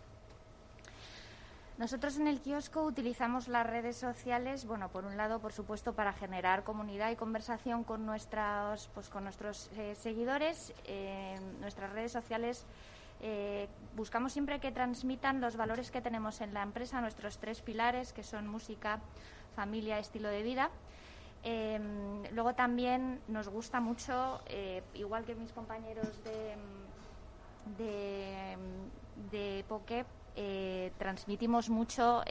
[1.78, 6.12] Nosotros en el kiosco utilizamos las redes sociales, bueno, por un lado, por supuesto, para
[6.12, 10.74] generar comunidad y conversación con nuestros, pues, con nuestros seguidores.
[11.60, 12.66] nuestras redes sociales
[13.20, 18.12] eh, buscamos siempre que transmitan los valores que tenemos en la empresa, nuestros tres pilares,
[18.12, 19.00] que son música,
[19.56, 20.70] familia, estilo de vida.
[21.42, 26.56] Em, luego también nos gusta mucho, eh, igual que mis compañeros de,
[29.32, 29.64] de,
[30.36, 32.22] eh, transmitimos mucho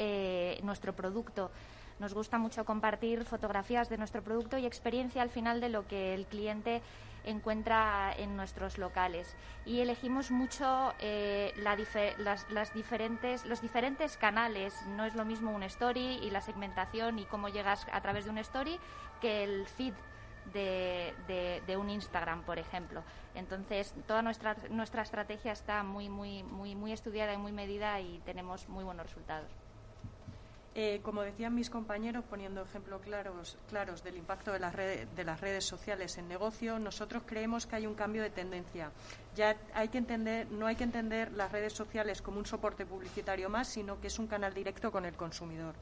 [0.63, 1.51] nuestro producto.
[1.99, 6.13] Nos gusta mucho compartir fotografías de nuestro producto y experiencia al final de lo que
[6.13, 6.81] el cliente
[7.27, 9.35] encuentra en nuestros locales.
[9.65, 14.73] Y elegimos mucho eh, las, diferentes, los diferentes canales.
[14.95, 18.31] No es lo mismo un story y la segmentación y cómo llegas a través de
[18.31, 18.79] un story
[19.21, 19.93] que el feed
[20.53, 21.13] de,
[21.67, 23.03] de, un Instagram, por ejemplo.
[23.35, 28.19] Entonces, toda nuestra, nuestra estrategia está muy, muy, muy, muy estudiada y muy medida y
[28.25, 29.66] tenemos muy buenos resultados.
[30.79, 36.19] Eh, como decían mis compañeros, poniendo ejemplos claros, claros del impacto de las, redes, sociales
[36.19, 38.91] en negocio, nosotros creemos que hay un cambio de tendencia.
[39.35, 43.49] Ya hay que entender, no hay que entender las redes sociales como un soporte publicitario
[43.49, 45.73] más, sino que es un canal directo con el consumidor.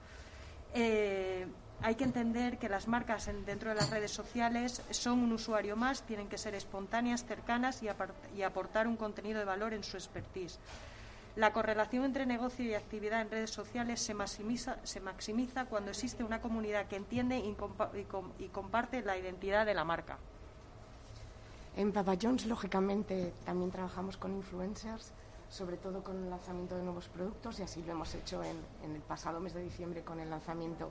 [0.74, 1.46] Eh,
[1.82, 6.04] hay que entender que las marcas dentro de las redes sociales son un usuario más,
[6.04, 10.58] tienen que ser espontáneas, cercanas y aportar un contenido de valor en su expertise.
[11.36, 16.24] La correlación entre negocio y actividad en redes sociales se maximiza, se maximiza cuando existe
[16.24, 17.58] una comunidad que entiende y,
[18.40, 20.18] y, comparte la identidad de la marca.
[21.76, 25.12] En Papa John's, lógicamente, también trabajamos con influencers,
[25.50, 28.96] sobre todo con el lanzamiento de nuevos productos, y así lo hemos hecho en, en
[28.96, 30.90] el pasado mes de diciembre con el lanzamiento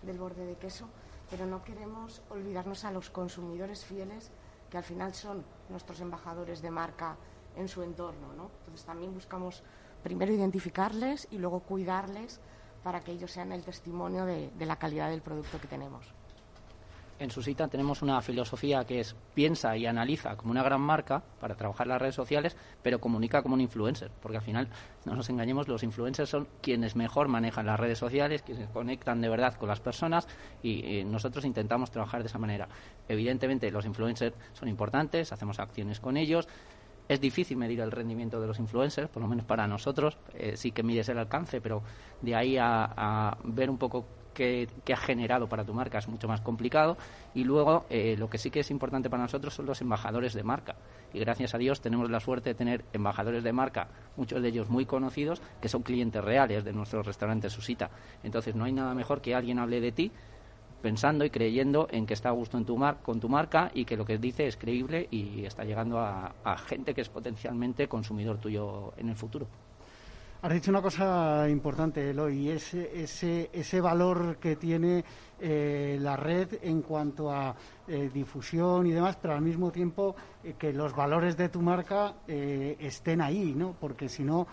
[0.00, 0.88] del borde de queso,
[1.30, 4.30] pero no queremos olvidarnos a los consumidores fieles,
[4.70, 7.18] que al final son nuestros embajadores de marca
[7.56, 8.32] en su entorno.
[8.36, 8.50] ¿no?
[8.60, 9.62] Entonces también buscamos
[10.02, 12.40] primero identificarles y luego cuidarles
[12.82, 16.06] para que ellos sean el testimonio de, la calidad del producto que tenemos.
[17.18, 21.54] En Susita tenemos una filosofía que es piensa y analiza como una gran marca para
[21.54, 24.66] trabajar las redes sociales, pero comunica como un influencer, porque al final,
[25.04, 29.28] no nos engañemos, los influencers son quienes mejor manejan las redes sociales, quienes conectan de
[29.28, 30.26] verdad con las personas
[30.64, 32.66] y nosotros intentamos trabajar de esa manera.
[33.06, 36.48] Evidentemente, los influencers son importantes, hacemos acciones con ellos,
[37.08, 40.16] es difícil medir el rendimiento de los influencers, por lo menos para nosotros.
[40.34, 41.82] Eh, sí que mides el alcance, pero
[42.20, 46.40] de ahí a, ver un poco qué, ha generado para tu marca es mucho más
[46.40, 46.96] complicado.
[47.34, 50.42] Y luego, eh, lo que sí que es importante para nosotros son los embajadores de
[50.42, 50.76] marca.
[51.12, 54.70] Y gracias a Dios tenemos la suerte de tener embajadores de marca, muchos de ellos
[54.70, 57.90] muy conocidos, que son clientes reales de nuestros restaurantes Susita.
[58.22, 60.12] Entonces, no hay nada mejor que alguien hable de ti
[60.82, 63.84] pensando y creyendo en que está a gusto en tu mar con tu marca y
[63.86, 67.88] que lo que dice es creíble y está llegando a, a gente que es potencialmente
[67.88, 69.48] consumidor tuyo en el futuro.
[70.42, 75.04] Has dicho una cosa importante, Eloy, ese, ese, ese valor que tiene
[75.38, 77.54] eh, la red en cuanto a
[77.86, 82.14] eh, difusión y demás, pero al mismo tiempo eh, que los valores de tu marca
[82.26, 83.76] estén ahí, ¿no?
[83.78, 84.48] Porque si no,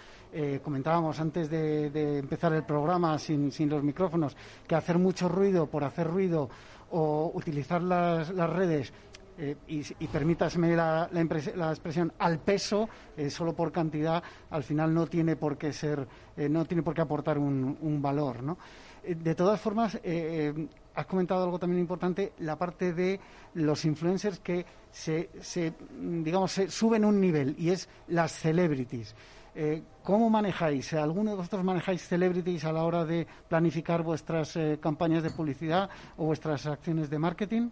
[0.62, 5.84] comentábamos antes de, empezar el programa sin, sin los micrófonos, que hacer mucho ruido por
[5.84, 6.52] hacer ruido
[6.92, 8.94] o utilizar las redes
[9.42, 14.94] eh, y, y, permítaseme la, la, expresión, al peso, eh, solo por cantidad, al final
[14.94, 18.58] no tiene por qué ser, eh, no tiene por qué aportar un, un valor, ¿no?
[19.02, 19.98] de todas formas,
[20.94, 23.18] has comentado algo también importante, la parte de
[23.54, 25.30] los influencers que se,
[25.98, 29.16] digamos, se suben un nivel y es las celebrities.
[30.04, 30.94] ¿Cómo manejáis?
[30.94, 36.26] ¿Alguno de vosotros manejáis celebrities a la hora de planificar vuestras campañas de publicidad o
[36.26, 37.70] vuestras acciones de marketing?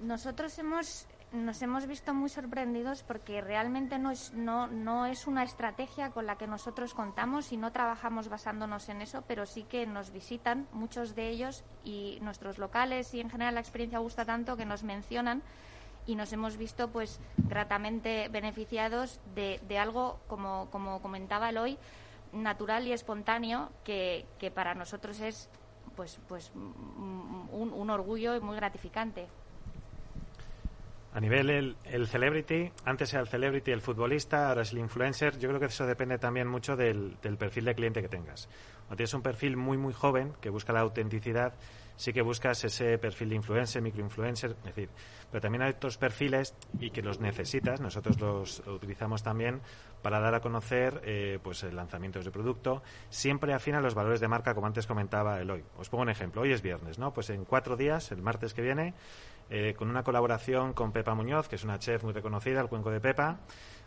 [0.00, 5.42] Nosotros hemos nos hemos visto muy sorprendidos porque realmente no es, no, no es una
[5.42, 9.86] estrategia con la que nosotros contamos y no trabajamos basándonos en eso, pero sí que
[9.86, 14.56] nos visitan muchos de ellos y nuestros locales y en general la experiencia gusta tanto
[14.56, 15.42] que nos mencionan
[16.06, 20.70] y nos hemos visto pues gratamente beneficiados de, algo, como,
[21.02, 21.78] comentaba el hoy,
[22.32, 25.50] natural y espontáneo que, para nosotros es
[25.94, 29.28] pues, pues un orgullo y muy gratificante.
[31.14, 35.38] A nivel el, celebrity, antes era el celebrity el futbolista, ahora es el influencer.
[35.38, 38.48] Yo creo que eso depende también mucho del, perfil de cliente que tengas.
[38.90, 41.54] O tienes un perfil muy, muy joven que busca la autenticidad,
[41.96, 44.90] sí que buscas ese perfil de influencer, microinfluencer, es decir,
[45.30, 49.60] pero también hay otros perfiles y que los necesitas, nosotros los utilizamos también
[50.02, 54.28] para dar a conocer eh, pues lanzamientos de producto, siempre afín a los valores de
[54.28, 55.64] marca, como antes comentaba Eloy.
[55.76, 57.12] Os pongo un ejemplo, hoy es viernes, ¿no?
[57.12, 58.94] Pues en cuatro días, el martes que viene,
[59.50, 62.90] eh, con una colaboración con Pepa Muñoz, que es una chef muy reconocida, el Cuenco
[62.90, 63.38] de Pepa,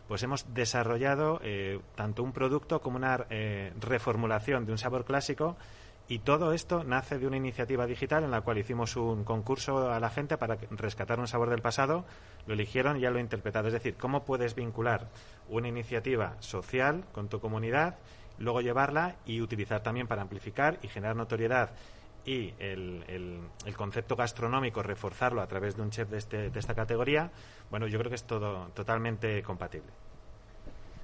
[0.08, 5.56] pues hemos desarrollado eh, tanto un producto como una eh, reformulación de un sabor clásico
[6.08, 10.00] y todo esto nace de una iniciativa digital en la cual hicimos un concurso a
[10.00, 12.04] la gente para rescatar un sabor del pasado,
[12.46, 13.68] lo eligieron y ya lo he interpretado.
[13.68, 15.08] Es decir, cómo puedes vincular
[15.48, 17.98] una iniciativa social con tu comunidad,
[18.38, 21.70] luego llevarla y utilizar también para amplificar y generar notoriedad
[22.24, 26.74] y el, el, concepto gastronómico, reforzarlo a través de un chef de, este, de esta
[26.74, 27.30] categoría,
[27.70, 29.90] bueno, yo creo que es todo totalmente compatible.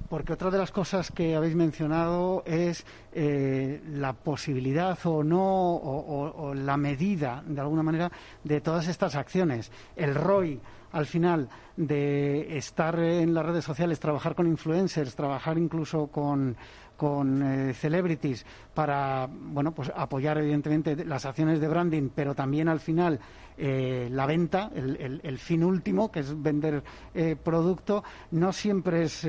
[0.08, 6.54] Porque otra de las cosas que habéis mencionado es eh, la posibilidad o no, o,
[6.54, 8.10] la medida, de alguna manera,
[8.42, 9.70] de todas estas acciones.
[9.96, 10.60] El ROI,
[10.92, 16.56] al final, de estar en las redes sociales, trabajar con influencers, trabajar incluso con,
[17.00, 23.20] eh, celebrities para bueno pues apoyar evidentemente las acciones de branding pero también al final
[23.56, 26.82] eh, la venta el, fin último que es vender
[27.14, 29.24] eh, producto no siempre es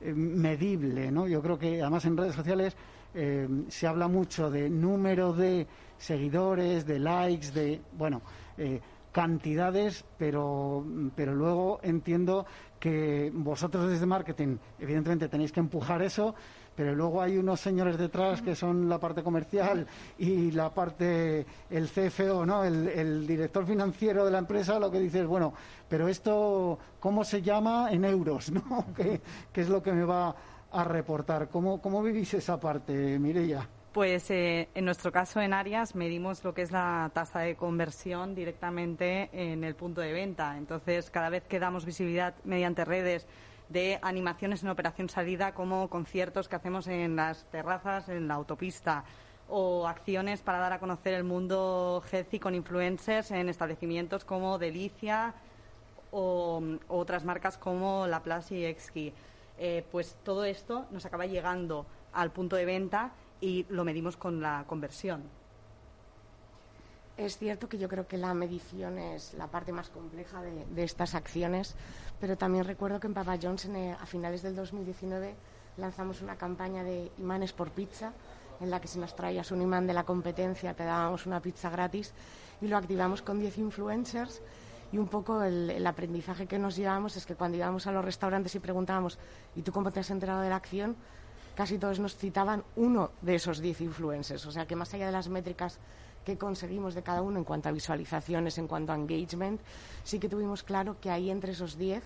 [0.00, 2.74] medible no yo creo que además en redes sociales
[3.16, 8.22] eh, se habla mucho de número de seguidores, de likes, de, bueno,
[8.58, 8.80] eh,
[9.14, 10.84] cantidades, pero,
[11.14, 12.46] pero luego entiendo
[12.80, 16.34] que vosotros desde marketing, evidentemente, tenéis que empujar eso,
[16.74, 19.86] pero luego hay unos señores detrás que son la parte comercial
[20.18, 22.64] y la parte, el CFO, ¿no?
[22.64, 25.54] El, director financiero de la empresa, lo que dice es, bueno,
[25.88, 28.86] pero esto, ¿cómo se llama en euros, ¿no?
[28.96, 29.20] ¿Qué,
[29.54, 30.34] es lo que me va
[30.72, 31.48] a reportar?
[31.48, 33.68] ¿Cómo, cómo vivís esa parte, Mireia?
[33.94, 38.34] Pues eh, en nuestro caso en Arias medimos lo que es la tasa de conversión
[38.34, 40.58] directamente en el punto de venta.
[40.58, 43.24] Entonces, cada vez que damos visibilidad mediante redes
[43.68, 49.04] de animaciones en operación salida como conciertos que hacemos en las terrazas, en la autopista
[49.48, 55.34] o acciones para dar a conocer el mundo healthy con influencers en establecimientos como Delicia
[56.10, 59.12] o, otras marcas como La Plaza y Exki.
[59.56, 63.12] Eh, pues todo esto nos acaba llegando al punto de venta
[63.44, 65.22] y lo medimos con la conversión.
[67.18, 71.14] Es cierto que yo creo que la medición es la parte más compleja de, estas
[71.14, 71.76] acciones,
[72.18, 75.34] pero también recuerdo que en Papa John's eh, a finales del 2019
[75.76, 78.14] lanzamos una campaña de imanes por pizza,
[78.60, 81.68] en la que si nos traías un imán de la competencia te dábamos una pizza
[81.68, 82.14] gratis
[82.62, 84.40] y lo activamos con 10 influencers
[84.90, 88.04] y un poco el, el, aprendizaje que nos llevamos es que cuando íbamos a los
[88.04, 89.18] restaurantes y preguntábamos
[89.54, 90.96] ¿y tú cómo te has enterado de la acción?
[91.54, 95.12] Casi todos nos citaban uno de esos 10 influencers, o sea que más allá de
[95.12, 95.78] las métricas
[96.24, 99.60] que conseguimos de cada uno en cuanto a visualizaciones, en cuanto a engagement,
[100.02, 102.02] sí que tuvimos claro que ahí entre esos 10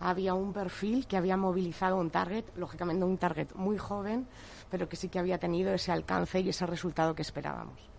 [0.00, 4.26] había un perfil que había movilizado un target, lógicamente un target muy joven,
[4.70, 7.95] pero que sí que había tenido ese alcance y ese resultado que esperábamos.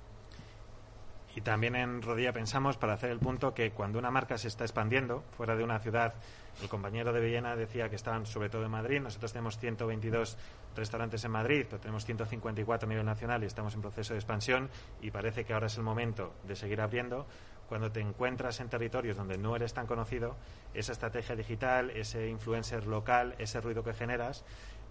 [1.38, 4.64] Y también en Rodilla pensamos, para hacer el punto, que cuando una marca se está
[4.64, 6.16] expandiendo fuera de una ciudad,
[6.64, 10.36] el compañero de Villena decía que estaban sobre todo en Madrid, nosotros tenemos 122
[10.76, 14.72] restaurantes en Madrid, pero tenemos 154 a nivel nacional y estamos en proceso de expansión
[15.00, 17.28] y parece que ahora es el momento de seguir abriendo.
[17.70, 20.38] Cuando te encuentras en territorios donde no eres tan conocido,
[20.74, 24.44] esa estrategia digital, ese influencer local, ese ruido que generas,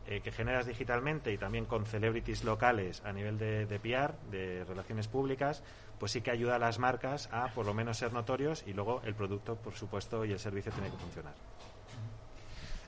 [0.09, 5.09] eh, que generas digitalmente y también con celebrities locales a nivel de, PR, de relaciones
[5.09, 5.65] públicas,
[5.99, 9.03] pues sí que ayuda a las marcas a por lo menos ser notorios y luego
[9.05, 11.35] el producto, por supuesto, y el servicio tiene que funcionar.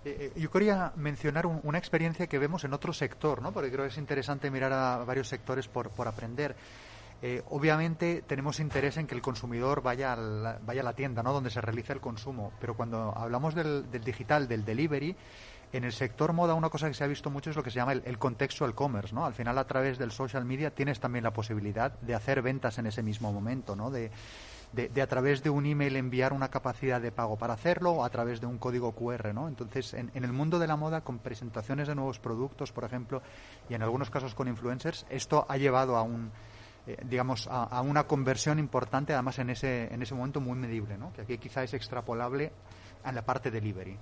[0.04, 3.50] Eh, eh, yo quería mencionar una experiencia que vemos en otro sector, ¿no?
[3.50, 6.54] porque creo que es interesante mirar a varios sectores por, aprender.
[7.50, 11.32] Obviamente tenemos interés en que el consumidor vaya a la, vaya a la tienda, ¿no?
[11.32, 15.16] donde se realiza el consumo, pero cuando hablamos del, del digital, del delivery,
[15.72, 17.76] en el sector moda una cosa que se ha visto mucho es lo que se
[17.76, 19.26] llama el, el, contextual commerce, ¿no?
[19.26, 22.86] Al final a través del social media tienes también la posibilidad de hacer ventas en
[22.86, 23.90] ese mismo momento, ¿no?
[23.90, 24.10] De,
[24.72, 28.10] de, a través de un email enviar una capacidad de pago para hacerlo o a
[28.10, 29.48] través de un código QR, ¿no?
[29.48, 33.22] Entonces, en, el mundo de la moda, con presentaciones de nuevos productos, por ejemplo,
[33.68, 36.30] y en algunos casos con influencers, esto ha llevado a un
[36.86, 40.96] eh, digamos, a, a, una conversión importante, además en ese, en ese momento muy medible,
[40.96, 41.12] ¿no?
[41.12, 42.52] que aquí quizá es extrapolable
[43.04, 43.98] en la parte delivery.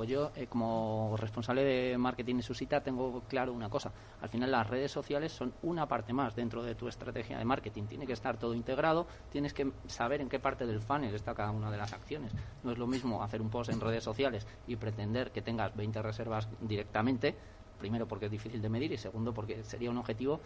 [0.00, 3.92] Pues yo, eh, como responsable de marketing en Susita, tengo claro una cosa.
[4.22, 7.82] Al final, las redes sociales son una parte más dentro de tu estrategia de marketing.
[7.82, 11.50] Tiene que estar todo integrado, tienes que saber en qué parte del funnel está cada
[11.50, 12.32] una de las acciones.
[12.64, 16.00] No es lo mismo hacer un post en redes sociales y pretender que tengas 20
[16.00, 17.36] reservas directamente,
[17.78, 20.40] primero porque es difícil de medir y segundo porque sería un objetivo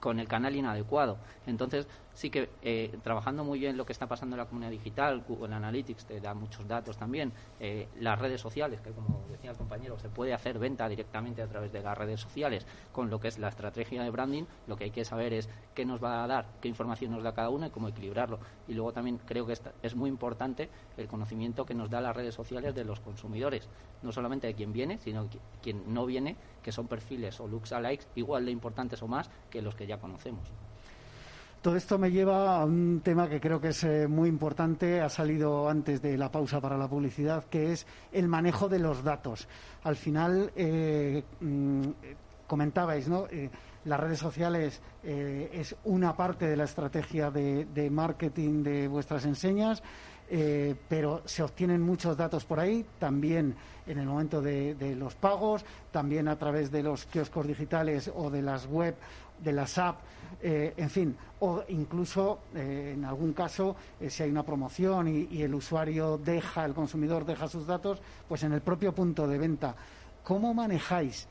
[0.00, 1.18] con el canal inadecuado.
[1.46, 1.86] Entonces,
[2.18, 5.54] sí que eh, trabajando muy bien lo que está pasando en la comunidad digital, Google
[5.54, 9.96] Analytics te da muchos datos también, eh, las redes sociales, que como decía el compañero,
[10.00, 13.38] se puede hacer venta directamente a través de las redes sociales con lo que es
[13.38, 16.48] la estrategia de branding, lo que hay que saber es qué nos va a dar,
[16.60, 18.40] qué información nos da cada uno y cómo equilibrarlo.
[18.66, 22.34] Y luego también creo que es muy importante el conocimiento que nos da las redes
[22.34, 23.68] sociales de los consumidores,
[24.02, 27.70] no solamente de quien viene, sino de quien no viene que son perfiles o looks
[27.70, 30.50] likes igual de importantes o más que los que ya conocemos.
[31.60, 35.08] Todo esto me lleva a un tema que creo que es eh, muy importante, ha
[35.08, 39.48] salido antes de la pausa para la publicidad, que es el manejo de los datos.
[39.82, 41.82] Al final, eh, mm,
[42.46, 43.26] comentabais, ¿no?
[43.28, 43.50] Eh,
[43.84, 49.82] las redes sociales es una parte de la estrategia de marketing de vuestras enseñas.
[50.30, 53.54] Eh, pero se obtienen muchos datos por ahí, también
[53.86, 58.42] en el momento de, los pagos, también a través de los kioscos digitales o de
[58.42, 58.94] las web,
[59.42, 60.00] de las apps,
[60.42, 63.76] eh, en fin, o incluso eh, en algún caso,
[64.06, 68.52] si hay una promoción y, el usuario deja, el consumidor deja sus datos, pues en
[68.52, 69.74] el propio punto de venta.
[70.24, 71.26] ¿Cómo manejáis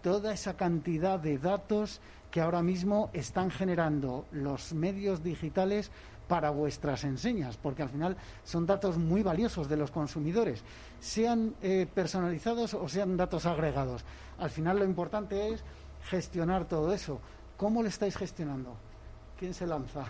[0.00, 2.00] toda esa cantidad de datos
[2.34, 5.92] que ahora mismo están generando los medios digitales
[6.28, 10.62] para vuestras enseñas, porque al final son datos muy valiosos de los consumidores,
[11.00, 14.04] sean eh, personalizados o sean datos agregados.
[14.38, 15.62] Al final lo importante es
[16.04, 17.20] gestionar todo eso.
[17.56, 18.74] ¿Cómo lo estáis gestionando?
[19.38, 20.06] ¿Quién se lanza?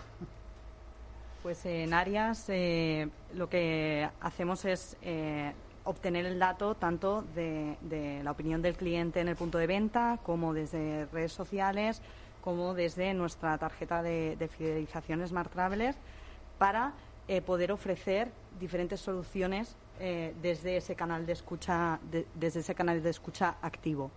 [1.43, 5.53] Pues en Arias eh, lo que hacemos es eh,
[5.83, 10.53] obtener el dato tanto de, la opinión del cliente en el punto de venta como
[10.53, 12.01] desde redes sociales
[12.45, 15.95] como desde nuestra tarjeta de, fidelización Smart Traveler
[16.57, 16.93] para
[17.27, 19.75] eh, poder ofrecer diferentes soluciones
[20.41, 21.99] desde ese canal de escucha
[22.33, 24.11] desde ese canal de escucha activo.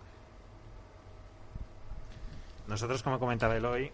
[2.67, 3.89] Nosotros, como comentaba Eloy,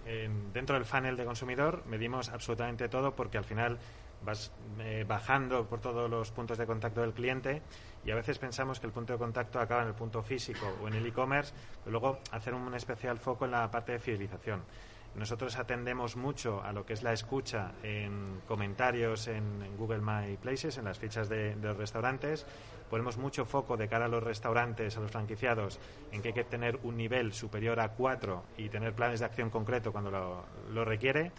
[0.51, 3.77] dentro del funnel de consumidor medimos absolutamente todo porque al final
[4.25, 7.61] vas eh, bajando por todos los puntos de contacto del cliente
[8.05, 10.87] y a veces pensamos que el punto de contacto acaba en el punto físico o
[10.87, 11.53] en el e-commerce,
[11.83, 14.61] pero luego hacer un especial foco en la parte de fidelización.
[15.15, 20.77] Nosotros atendemos mucho a lo que es la escucha en comentarios en, Google My Places,
[20.77, 22.45] en las fichas de, los restaurantes.
[22.89, 25.79] Ponemos mucho foco de cara a los restaurantes, a los franquiciados,
[26.11, 29.49] en que hay que tener un nivel superior a cuatro y tener planes de acción
[29.49, 31.31] concreto cuando lo, requiere.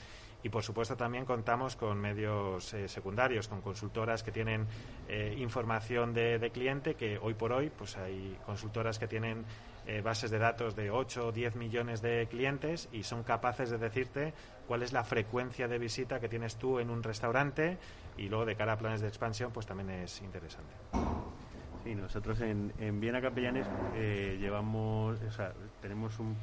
[0.46, 4.64] Y por supuesto también contamos con medios eh, secundarios, con consultoras que tienen
[5.08, 9.44] eh, información de, cliente, que hoy por hoy pues hay consultoras que tienen
[9.88, 13.78] eh, bases de datos de 8 o 10 millones de clientes y son capaces de
[13.78, 14.34] decirte
[14.68, 17.78] cuál es la frecuencia de visita que tienes tú en un restaurante
[18.16, 20.76] y luego de cara a planes de expansión pues también es interesante.
[21.82, 23.66] Sí, nosotros en, en Viena Capellanes
[23.96, 25.18] eh, llevamos,
[25.82, 26.36] tenemos un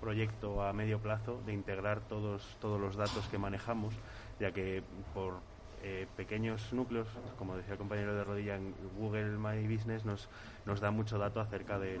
[0.00, 3.94] proyecto a medio plazo de integrar todos, todos los datos que manejamos,
[4.38, 4.82] ya que
[5.14, 5.40] por
[5.82, 7.08] eh, pequeños núcleos,
[7.38, 10.28] como decía el compañero de rodilla, en Google My Business nos,
[10.64, 12.00] nos da mucho dato acerca del,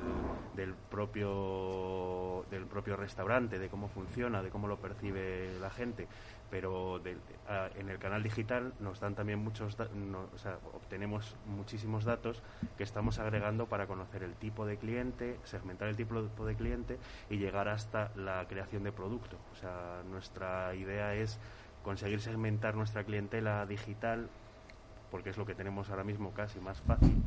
[0.54, 6.08] del, propio, del propio restaurante, de cómo funciona, de cómo lo percibe la gente.
[6.50, 12.40] Pero en el canal digital nos dan también muchos, o sea, obtenemos muchísimos datos
[12.76, 16.98] que estamos agregando para conocer el tipo de cliente, segmentar el tipo de cliente
[17.30, 19.36] y llegar hasta la creación de producto.
[19.52, 21.40] O sea, nuestra idea es
[21.86, 24.28] conseguir segmentar nuestra clientela digital
[25.08, 27.22] porque es lo que tenemos ahora mismo casi más fácil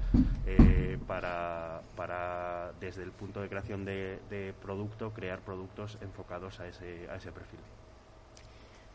[0.46, 7.08] eh, para, para, desde el punto de creación de, producto, crear productos enfocados a ese,
[7.10, 7.62] a ese perfil.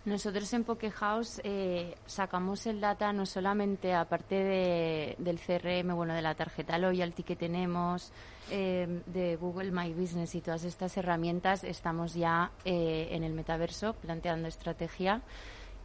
[0.05, 6.21] Nosotros en Pokehouse eh, sacamos el data no solamente aparte de, del CRM, bueno, de
[6.21, 8.13] la tarjeta loyalty que tenemos,
[8.51, 13.95] eh, de Google My Business y todas estas herramientas, estamos ya eh, en el metaverso
[13.95, 15.23] planteando estrategia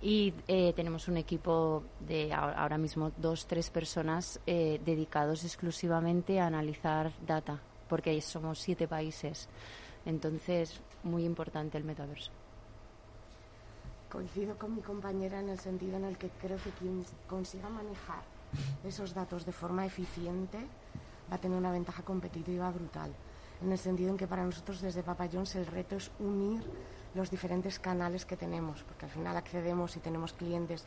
[0.01, 6.47] y eh, tenemos un equipo de ahora mismo dos, tres personas eh, dedicados exclusivamente a
[6.47, 9.49] analizar data, porque somos siete países.
[10.05, 12.31] Entonces, muy importante el metaverso.
[14.09, 18.23] Coincido con mi compañera en el sentido en el que creo que quien consiga manejar
[18.83, 20.57] esos datos de forma eficiente
[21.31, 23.13] va a tener una ventaja competitiva brutal.
[23.61, 26.63] En el sentido en que para nosotros desde Papa John's el reto es unir
[27.13, 30.85] los diferentes canales que tenemos, porque al final accedemos y tenemos clientes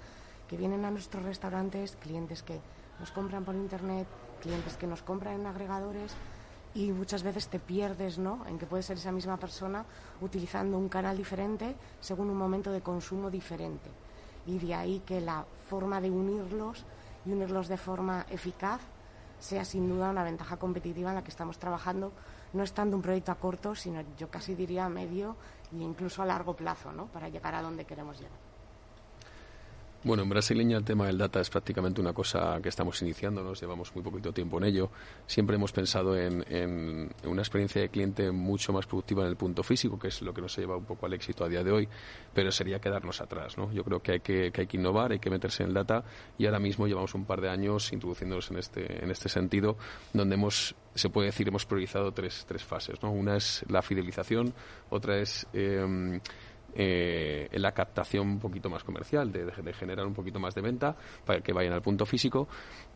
[0.48, 2.60] que vienen a nuestros restaurantes, clientes que
[3.00, 4.06] nos compran por internet,
[4.40, 6.14] clientes que nos compran en agregadores
[6.74, 8.46] y muchas veces te pierdes ¿no?
[8.46, 9.84] en que puede ser esa misma persona
[10.20, 13.90] utilizando un canal diferente según un momento de consumo diferente.
[14.46, 16.84] Y de ahí que la forma de unirlos
[17.24, 18.80] y unirlos de forma eficaz
[19.42, 22.12] sea sin duda una ventaja competitiva en la que estamos trabajando,
[22.52, 25.36] no estando un proyecto a corto, sino yo casi diría a medio
[25.72, 27.06] e incluso a largo plazo, ¿no?
[27.06, 28.51] Para llegar a donde queremos llegar.
[30.04, 33.60] Bueno, en brasileña el tema del data es prácticamente una cosa que estamos iniciando, nos
[33.60, 34.90] llevamos muy poquito tiempo en ello.
[35.28, 40.00] Siempre hemos pensado en, una experiencia de cliente mucho más productiva en el punto físico,
[40.00, 41.88] que es lo que nos ha llevado un poco al éxito a día de hoy,
[42.34, 43.56] pero sería quedarnos atrás.
[43.56, 43.70] ¿no?
[43.72, 46.02] Yo creo que hay que, hay que innovar, hay que meterse en el data
[46.36, 49.76] y ahora mismo llevamos un par de años introduciéndonos en este, en este sentido,
[50.12, 53.02] donde hemos se puede decir hemos priorizado tres, tres fases.
[53.02, 53.12] ¿no?
[53.12, 54.52] Una es la fidelización,
[54.90, 56.20] otra es eh,
[56.74, 61.40] eh, la captación un poquito más comercial, de, generar un poquito más de venta para
[61.40, 62.48] que vayan al punto físico.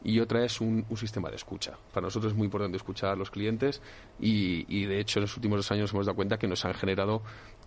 [0.05, 1.77] Y otra es un, sistema de escucha.
[1.93, 3.83] Para nosotros es muy importante escuchar a los clientes
[4.19, 6.75] y, y, de hecho, en los últimos dos años hemos dado cuenta que nos han
[6.75, 7.23] generado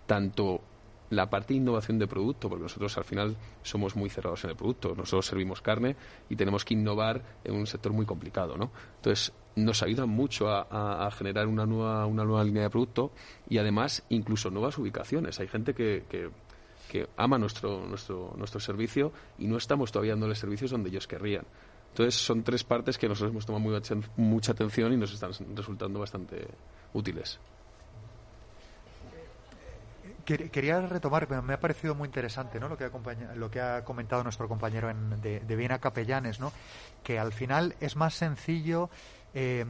[0.06, 0.60] tanto
[1.10, 4.56] la parte de innovación de producto, porque nosotros al final somos muy cerrados en el
[4.56, 4.94] producto.
[4.94, 5.96] Nosotros servimos carne
[6.28, 8.70] y tenemos que innovar en un sector muy complicado, ¿no?
[8.96, 9.32] Entonces,
[9.64, 13.12] nos ayuda mucho a, generar una nueva, una nueva línea de producto
[13.48, 15.38] y además incluso nuevas ubicaciones.
[15.40, 20.72] Hay gente que, que, ama nuestro, nuestro, nuestro servicio y no estamos todavía dándoles servicios
[20.72, 21.44] donde ellos querrían.
[21.90, 23.80] Entonces, son tres partes que nosotros hemos tomado
[24.16, 26.46] mucha, atención y nos están resultando bastante
[26.92, 27.38] útiles.
[30.24, 32.68] Quería retomar, me ha parecido muy interesante ¿no?
[32.68, 34.88] lo, que ha, lo que ha comentado nuestro compañero
[35.20, 36.52] de, Viena Capellanes, ¿no?
[37.02, 38.90] que al final es más sencillo
[39.34, 39.64] eh,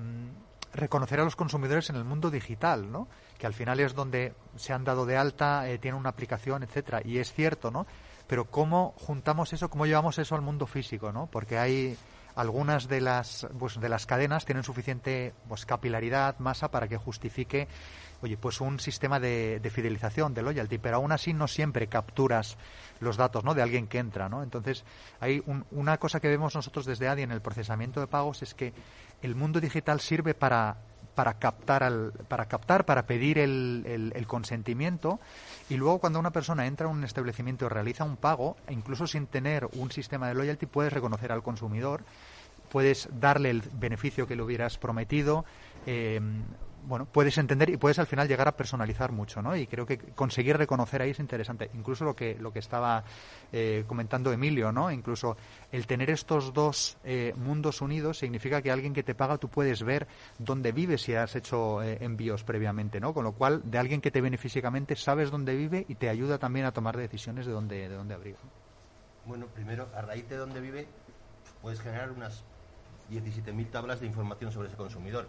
[0.73, 3.09] reconocer a los consumidores en el mundo digital, ¿no?
[3.39, 7.01] Que al final es donde se han dado de alta, eh, tienen una aplicación, etcétera.
[7.05, 7.87] Y es cierto, ¿no?
[8.27, 11.27] Pero cómo juntamos eso, cómo llevamos eso al mundo físico, ¿no?
[11.27, 11.97] Porque hay
[12.37, 17.67] algunas de las pues, de las cadenas tienen suficiente pues capilaridad, masa para que justifique
[18.23, 22.57] oye, pues un sistema de, fidelización, de loyalty, pero aún así no siempre capturas
[23.01, 23.55] los datos ¿no?
[23.55, 24.29] de alguien que entra.
[24.29, 24.43] ¿no?
[24.43, 24.85] Entonces,
[25.21, 28.73] hay una cosa que vemos nosotros desde ADI en el procesamiento de pagos es que
[29.23, 30.77] el mundo digital sirve para,
[31.15, 35.21] para captar, al, para, captar para pedir el, el, consentimiento
[35.69, 39.27] y luego cuando una persona entra a un establecimiento y realiza un pago, incluso sin
[39.27, 42.03] tener un sistema de loyalty, puedes reconocer al consumidor,
[42.71, 45.45] puedes darle el beneficio que le hubieras prometido.
[45.87, 46.21] Eh,
[46.87, 49.57] bueno, puedes entender y puedes al final llegar a personalizar mucho, ¿no?
[49.57, 51.71] Y creo que conseguir reconocer ahí es interesante.
[51.75, 53.05] Incluso lo que, lo que estaba
[53.53, 54.91] eh, comentando Emilio, ¿no?
[54.91, 55.37] Incluso
[55.73, 59.83] el tener estos dos eh, mundos unidos significa que alguien que te paga tú puedes
[59.83, 60.07] ver
[60.39, 63.15] dónde vive si has hecho eh, envíos previamente, ¿no?
[63.15, 66.39] Con lo cual, de alguien que te viene físicamente, sabes dónde vive y te ayuda
[66.39, 68.37] también a tomar decisiones de dónde, de dónde abrir.
[69.27, 70.87] Bueno, primero, a raíz de dónde vive,
[71.63, 72.43] puedes generar unas
[73.11, 75.29] 17.000 tablas de información sobre ese consumidor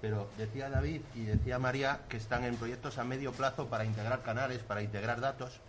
[0.00, 4.22] pero decía David y decía María que están en proyectos a medio plazo para integrar
[4.22, 5.60] canales, para integrar datos.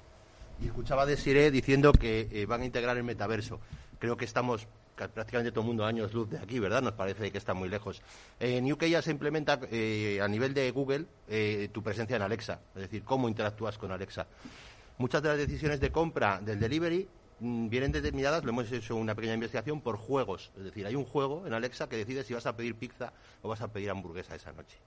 [0.62, 3.60] Y escuchaba de Siré diciendo que eh, van a integrar el metaverso.
[3.98, 4.68] Creo que estamos
[5.08, 6.82] prácticamente todo el mundo años luz de aquí, ¿verdad?
[6.82, 8.02] Nos parece que está muy lejos.
[8.40, 12.60] En UK ya se implementa eh, a nivel de Google eh, tu presencia en Alexa,
[12.76, 14.28] es decir, cómo interactúas con Alexa.
[14.98, 17.08] Muchas de las decisiones de compra del delivery
[17.40, 20.52] vienen determinadas, lo hemos hecho una pequeña investigación, por juegos.
[20.58, 23.50] Es decir, hay un juego en Alexa que decide si vas a pedir pizza o
[23.50, 24.78] vas a pedir hamburguesa esa noche.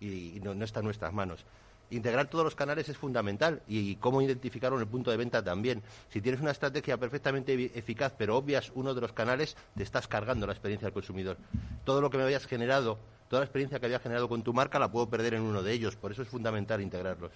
[0.00, 1.44] Y, no, está en nuestras manos.
[1.90, 5.82] Integrar todos los canales es fundamental y cómo identificarlo en el punto de venta también.
[6.08, 10.46] Si tienes una estrategia perfectamente eficaz pero obvias uno de los canales, te estás cargando
[10.46, 11.36] la experiencia del consumidor.
[11.84, 12.98] Todo lo que me habías generado,
[13.28, 15.72] toda la experiencia que había generado con tu marca la puedo perder en uno de
[15.72, 15.96] ellos.
[15.96, 17.32] Por eso es fundamental integrarlos.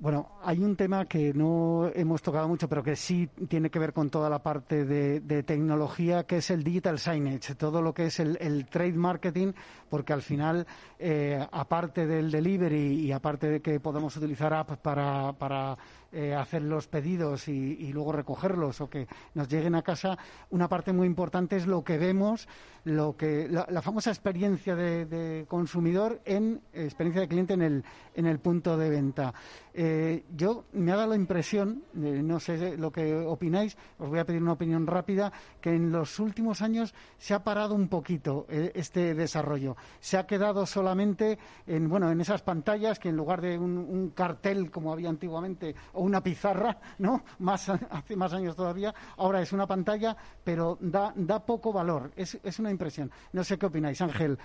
[0.00, 3.92] Bueno, hay un tema que no hemos tocado mucho, pero que sí tiene que ver
[3.92, 8.18] con toda la parte de, tecnología, que es el digital signage, todo lo que es
[8.18, 9.52] el, trade marketing,
[9.90, 10.66] porque al final,
[10.98, 15.76] eh, aparte del delivery y aparte de que podemos utilizar apps para, para
[16.12, 20.18] eh, hacer los pedidos y, luego recogerlos o que nos lleguen a casa,
[20.50, 22.48] una parte muy importante es lo que vemos,
[22.84, 27.84] lo que la, famosa experiencia de, consumidor en experiencia de cliente en el,
[28.14, 29.32] en el punto de venta.
[29.72, 34.24] Eh, yo me ha dado la impresión, no sé lo que opináis, os voy a
[34.24, 38.72] pedir una opinión rápida, que en los últimos años se ha parado un poquito eh,
[38.74, 39.76] este desarrollo.
[40.00, 44.70] Se ha quedado solamente en, bueno, en esas pantallas que en lugar de un cartel
[44.70, 45.74] como había antiguamente
[46.04, 47.24] una pizarra, ¿no?
[47.40, 52.10] Más, hace más años todavía, ahora es una pantalla, pero da, da poco valor.
[52.16, 53.10] Es, es una impresión.
[53.32, 54.38] No sé qué opináis, Ángel.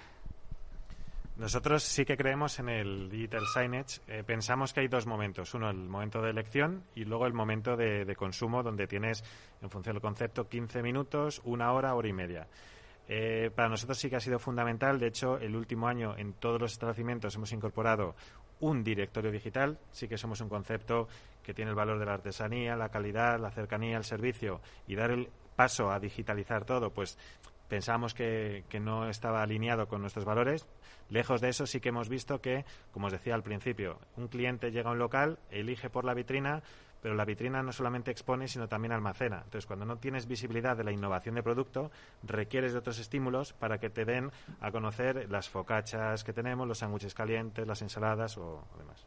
[1.37, 3.99] Nosotros sí que creemos en el digital signage.
[4.07, 5.53] Eh, pensamos que hay dos momentos.
[5.53, 9.21] Uno, el momento de elección y luego el momento de, consumo, donde tienes,
[9.61, 12.47] en función del concepto, 15 minutos, una hora, hora y media.
[13.09, 14.97] Eh, para nosotros sí que ha sido fundamental.
[14.97, 18.15] De hecho, el último año en todos los establecimientos hemos incorporado
[18.61, 19.77] un directorio digital.
[19.91, 21.09] Sí que somos un concepto
[21.45, 25.11] que tiene el valor de la artesanía, la calidad, la cercanía, el servicio y dar
[25.11, 27.17] el paso a digitalizar todo, pues
[27.69, 30.67] pensamos que, que, no estaba alineado con nuestros valores.
[31.09, 34.71] Lejos de eso, sí que hemos visto que, como os decía al principio, un cliente
[34.71, 36.63] llega a un local, elige por la vitrina,
[37.05, 39.41] pero la vitrina no solamente expone, sino también almacena.
[39.43, 41.91] Entonces, cuando no tienes visibilidad de la innovación de producto,
[42.23, 46.79] requieres de otros estímulos para que te den a conocer las focachas que tenemos, los
[46.79, 49.05] sándwiches calientes, las ensaladas o demás.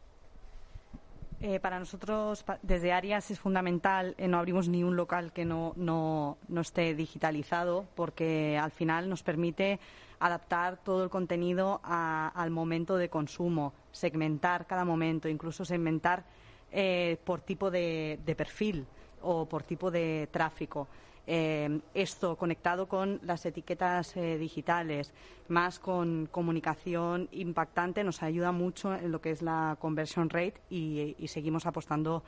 [1.41, 5.71] Eh, para nosotros, desde Arias, es fundamental, eh, no abrimos ni un local que no,
[5.77, 9.79] no, no, esté digitalizado, porque al final nos permite
[10.19, 16.25] adaptar todo el contenido al momento de consumo, segmentar cada momento, incluso segmentar
[16.73, 18.85] eh, por tipo de perfil
[19.21, 20.89] o por tipo de tráfico.
[21.31, 25.13] Eh, esto conectado con las etiquetas eh, digitales,
[25.47, 31.15] más con comunicación impactante, nos ayuda mucho en lo que es la conversion rate y,
[31.27, 32.23] seguimos apostando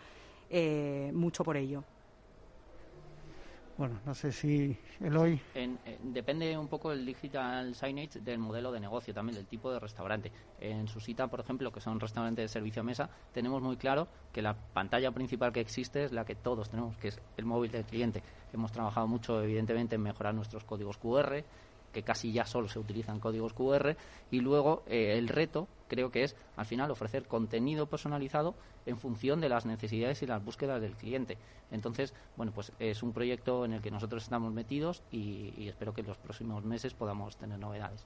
[0.51, 1.83] eh, mucho por ello.
[3.77, 5.39] Bueno, no sé si Eloy.
[5.55, 9.79] En, depende un poco el digital signage del modelo de negocio, también del tipo de
[9.79, 10.31] restaurante.
[10.59, 14.07] En su cita, por ejemplo, que son restaurantes de servicio a mesa, tenemos muy claro
[14.31, 17.71] que la pantalla principal que existe es la que todos tenemos, que es el móvil
[17.71, 18.21] del cliente.
[18.53, 21.43] Hemos trabajado mucho, evidentemente, en mejorar nuestros códigos QR
[21.91, 23.95] que casi ya solo se utilizan códigos QR,
[24.31, 29.41] y luego eh, el reto creo que es al final ofrecer contenido personalizado en función
[29.41, 31.37] de las necesidades y las búsquedas del cliente.
[31.69, 35.93] Entonces, bueno, pues es un proyecto en el que nosotros estamos metidos y, y espero
[35.93, 38.05] que en los próximos meses podamos tener novedades.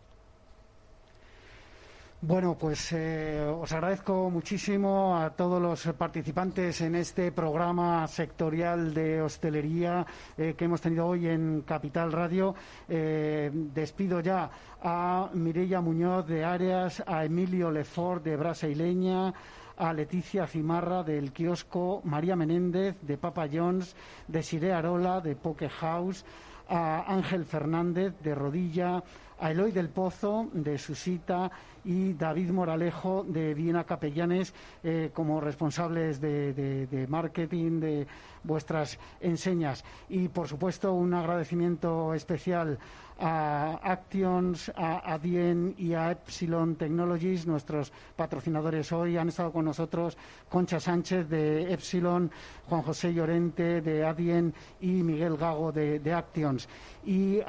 [2.27, 9.21] Bueno, pues eh, os agradezco muchísimo a todos los participantes en este programa sectorial de
[9.21, 10.03] hostelería
[10.35, 12.55] eh, que hemos tenido hoy en Capital Radio.
[12.89, 14.49] Eh, despido ya
[14.81, 19.31] a Mireia Muñoz de Áreas, a Emilio Lefort de Brasaileña
[19.77, 23.95] a Leticia Cimarra del kiosco, María Menéndez de Papa John's,
[24.27, 26.25] de Sire Arola de Poke House,
[26.69, 29.03] a Ángel Fernández de Rodilla,
[29.39, 31.51] a Eloy del Pozo de Susita
[31.85, 38.07] y David Moralejo de Viena Capellanes eh, como responsables de, de, de, marketing de
[38.45, 39.83] vuestras enseñas.
[40.09, 42.77] Y, por supuesto, un agradecimiento especial
[43.19, 49.17] a Actions, a Adien y a Epsilon Technologies, nuestros patrocinadores hoy.
[49.17, 50.17] Han estado con nosotros
[50.49, 52.29] Concha Sánchez de Epsilon,
[52.67, 56.67] Juan José Llorente de Adien y Miguel Gago de, Actions.
[57.05, 57.39] Y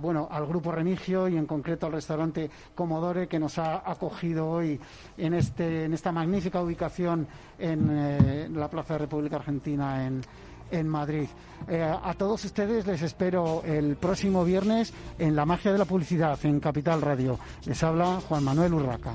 [0.00, 4.78] bueno, al Grupo Remigio y en concreto al restaurante Comodore que nos ha acogido hoy
[5.16, 7.26] en, este, en esta magnífica ubicación
[7.60, 10.22] en eh, la Plaza de República Argentina en,
[10.70, 11.28] en Madrid.
[11.68, 16.38] Eh, a todos ustedes les espero el próximo viernes en La Magia de la Publicidad
[16.44, 17.38] en Capital Radio.
[17.66, 19.14] Les habla Juan Manuel Urraca.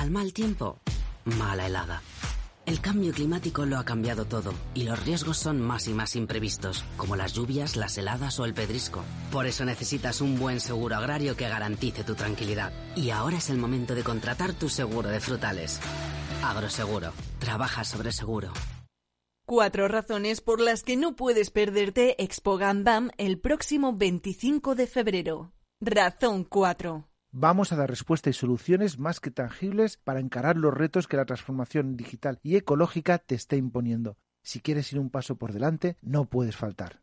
[0.00, 0.80] Al mal tiempo,
[1.26, 2.00] mala helada.
[2.64, 6.86] El cambio climático lo ha cambiado todo y los riesgos son más y más imprevistos,
[6.96, 9.04] como las lluvias, las heladas o el pedrisco.
[9.30, 12.72] Por eso necesitas un buen seguro agrario que garantice tu tranquilidad.
[12.96, 15.78] Y ahora es el momento de contratar tu seguro de frutales.
[16.42, 17.12] Agroseguro.
[17.38, 18.54] Trabaja sobre seguro.
[19.44, 25.52] Cuatro razones por las que no puedes perderte Expo Gandam el próximo 25 de febrero.
[25.78, 27.09] Razón 4.
[27.32, 31.26] Vamos a dar respuesta y soluciones más que tangibles para encarar los retos que la
[31.26, 34.16] transformación digital y ecológica te está imponiendo.
[34.42, 37.02] Si quieres ir un paso por delante, no puedes faltar.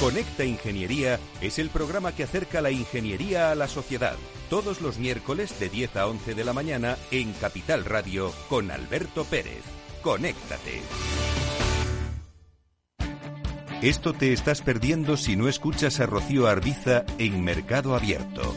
[0.00, 4.14] Conecta Ingeniería es el programa que acerca la ingeniería a la sociedad.
[4.48, 9.24] Todos los miércoles de 10 a 11 de la mañana en Capital Radio con Alberto
[9.24, 9.64] Pérez.
[10.00, 10.82] Conéctate.
[13.82, 18.54] Esto te estás perdiendo si no escuchas a Rocío Arbiza en Mercado Abierto.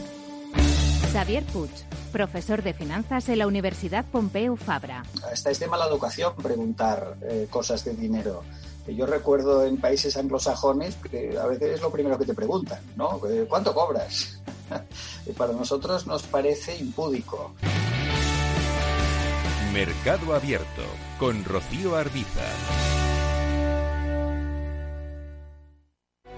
[1.12, 1.70] Xavier Puig,
[2.12, 5.02] profesor de finanzas en la Universidad Pompeu Fabra.
[5.30, 8.44] Hasta es de mala educación preguntar eh, cosas de dinero.
[8.86, 13.20] Yo recuerdo en países anglosajones que a veces es lo primero que te preguntan, ¿no?
[13.28, 14.40] Eh, ¿Cuánto cobras?
[15.26, 17.52] y para nosotros nos parece impúdico.
[19.72, 20.82] Mercado Abierto
[21.18, 22.44] con Rocío Arbiza.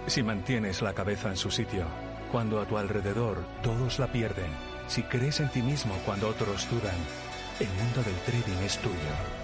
[0.07, 1.87] Si mantienes la cabeza en su sitio,
[2.31, 4.53] cuando a tu alrededor todos la pierden,
[4.87, 6.95] si crees en ti mismo cuando otros dudan,
[7.59, 9.44] el mundo del trading es tuyo.